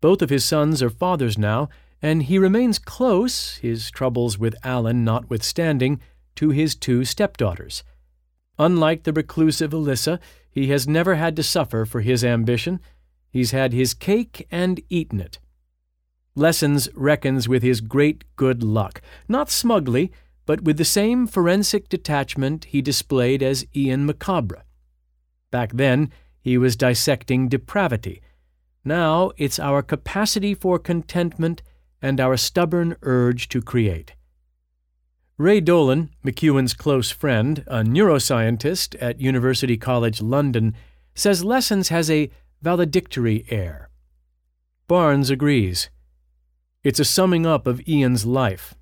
Both 0.01 0.21
of 0.21 0.31
his 0.31 0.45
sons 0.45 0.83
are 0.83 0.91
fathers 0.91 1.39
now, 1.39 1.69
and 2.03 2.25
he 2.25 2.39
remains 2.39 2.81
close, 2.81 3.57
his 3.59 3.91
troubles 3.93 4.37
with 4.37 4.57
Alan 4.65 5.05
notwithstanding, 5.05 6.01
to 6.35 6.51
his 6.51 6.75
two 6.75 7.05
stepdaughters. 7.05 7.85
Unlike 8.59 9.05
the 9.05 9.13
reclusive 9.13 9.71
Alissa, 9.71 10.19
he 10.51 10.69
has 10.69 10.89
never 10.89 11.15
had 11.15 11.37
to 11.37 11.45
suffer 11.45 11.85
for 11.85 12.01
his 12.01 12.25
ambition. 12.25 12.81
He's 13.31 13.53
had 13.53 13.73
his 13.73 13.95
cake 13.95 14.49
and 14.51 14.81
eaten 14.89 15.21
it. 15.21 15.39
Lessons 16.39 16.89
reckons 16.95 17.49
with 17.49 17.63
his 17.63 17.81
great 17.81 18.25
good 18.37 18.63
luck, 18.63 19.03
not 19.29 19.51
smugly, 19.51 20.13
but 20.47 20.63
with 20.63 20.79
the 20.79 20.85
same 20.85 21.27
forensic 21.27 21.89
detachment 21.89 22.65
he 22.67 22.81
displayed 22.81 23.43
as 23.43 23.67
Ian 23.77 24.07
Macabre. 24.07 24.65
Back 25.51 25.73
then, 25.73 26.11
he 26.41 26.57
was 26.57 26.77
dissecting 26.77 27.49
depravity. 27.49 28.23
Now 28.85 29.33
it's 29.37 29.59
our 29.59 29.83
capacity 29.83 30.55
for 30.55 30.79
contentment 30.79 31.63
and 32.01 32.21
our 32.21 32.37
stubborn 32.37 32.97
urge 33.03 33.49
to 33.51 33.61
create. 33.61 34.15
Ray 35.37 35.61
Dolan, 35.61 36.11
McEwan's 36.25 36.75
close 36.75 37.11
friend, 37.11 37.63
a 37.67 37.83
neuroscientist 37.83 38.97
at 39.01 39.21
University 39.21 39.77
College 39.77 40.21
London, 40.21 40.75
says 41.15 41.45
Lessons 41.45 41.91
has 41.91 42.11
a 42.11 42.31
valedictory 42.63 43.45
air. 43.51 43.89
Barnes 44.89 45.31
agrees. 45.31 45.91
It's 46.89 46.99
a 46.99 47.05
summing 47.05 47.45
up 47.45 47.67
of 47.67 47.87
Ian's 47.87 48.25
life. 48.25 48.75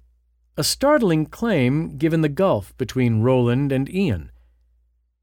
A 0.57 0.63
startling 0.63 1.27
claim 1.27 1.99
given 1.99 2.21
the 2.21 2.29
gulf 2.29 2.73
between 2.77 3.23
Roland 3.23 3.73
and 3.73 3.93
Ian. 3.93 4.31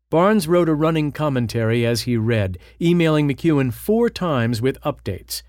Barnes 0.09 0.49
wrote 0.49 0.67
a 0.67 0.75
running 0.75 1.13
commentary 1.13 1.85
as 1.85 2.01
he 2.01 2.17
read, 2.17 2.57
emailing 2.81 3.25
McEwan 3.25 3.71
four 3.71 4.09
times 4.09 4.61
with 4.61 4.81
updates. 4.81 5.43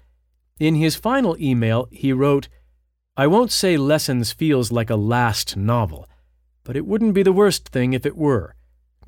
In 0.60 0.76
his 0.76 0.94
final 0.94 1.36
email, 1.40 1.88
he 1.90 2.12
wrote, 2.12 2.46
I 3.16 3.26
won't 3.26 3.50
say 3.50 3.76
Lessons 3.76 4.30
feels 4.30 4.70
like 4.70 4.88
a 4.88 4.94
last 4.94 5.56
novel, 5.56 6.08
but 6.62 6.76
it 6.76 6.86
wouldn't 6.86 7.14
be 7.14 7.24
the 7.24 7.32
worst 7.32 7.68
thing 7.68 7.94
if 7.94 8.06
it 8.06 8.16
were. 8.16 8.54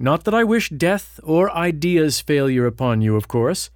Not 0.00 0.24
that 0.24 0.34
I 0.34 0.42
wish 0.42 0.70
death 0.70 1.20
or 1.22 1.48
ideas 1.52 2.20
failure 2.20 2.66
upon 2.66 3.02
you, 3.02 3.14
of 3.14 3.28
course. 3.28 3.70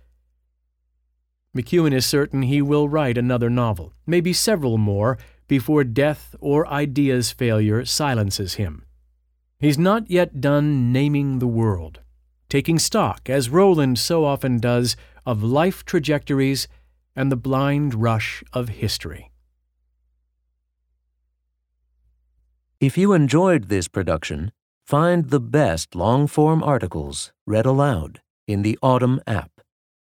McEwan 1.57 1.93
is 1.93 2.07
certain 2.07 2.43
he 2.43 2.63
will 2.63 2.89
write 2.89 3.19
another 3.19 3.51
novel, 3.51 3.93
maybe 4.07 4.33
several 4.33 4.79
more, 4.79 5.19
before 5.49 5.83
death 5.83 6.37
or 6.41 6.67
ideas 6.69 7.33
failure 7.33 7.85
silences 7.85 8.55
him. 8.55 8.85
He's 9.59 9.79
not 9.79 10.09
yet 10.09 10.41
done 10.41 10.93
naming 10.93 11.41
the 11.41 11.49
world, 11.49 12.01
taking 12.49 12.79
stock, 12.79 13.29
as 13.29 13.51
Roland 13.51 13.99
so 13.99 14.25
often 14.25 14.59
does, 14.59 14.97
of 15.27 15.43
life 15.43 15.85
trajectories 15.85 16.69
and 17.17 17.33
the 17.33 17.37
blind 17.37 17.95
rush 17.95 18.45
of 18.53 18.69
history. 18.69 19.31
If 22.79 22.97
you 22.97 23.13
enjoyed 23.13 23.69
this 23.69 23.89
production, 23.89 24.53
find 24.87 25.31
the 25.31 25.41
best 25.41 25.95
long 25.95 26.27
form 26.29 26.63
articles 26.63 27.33
read 27.45 27.67
aloud 27.67 28.23
in 28.47 28.63
the 28.63 28.79
Audm 28.83 29.19
app. 29.27 29.60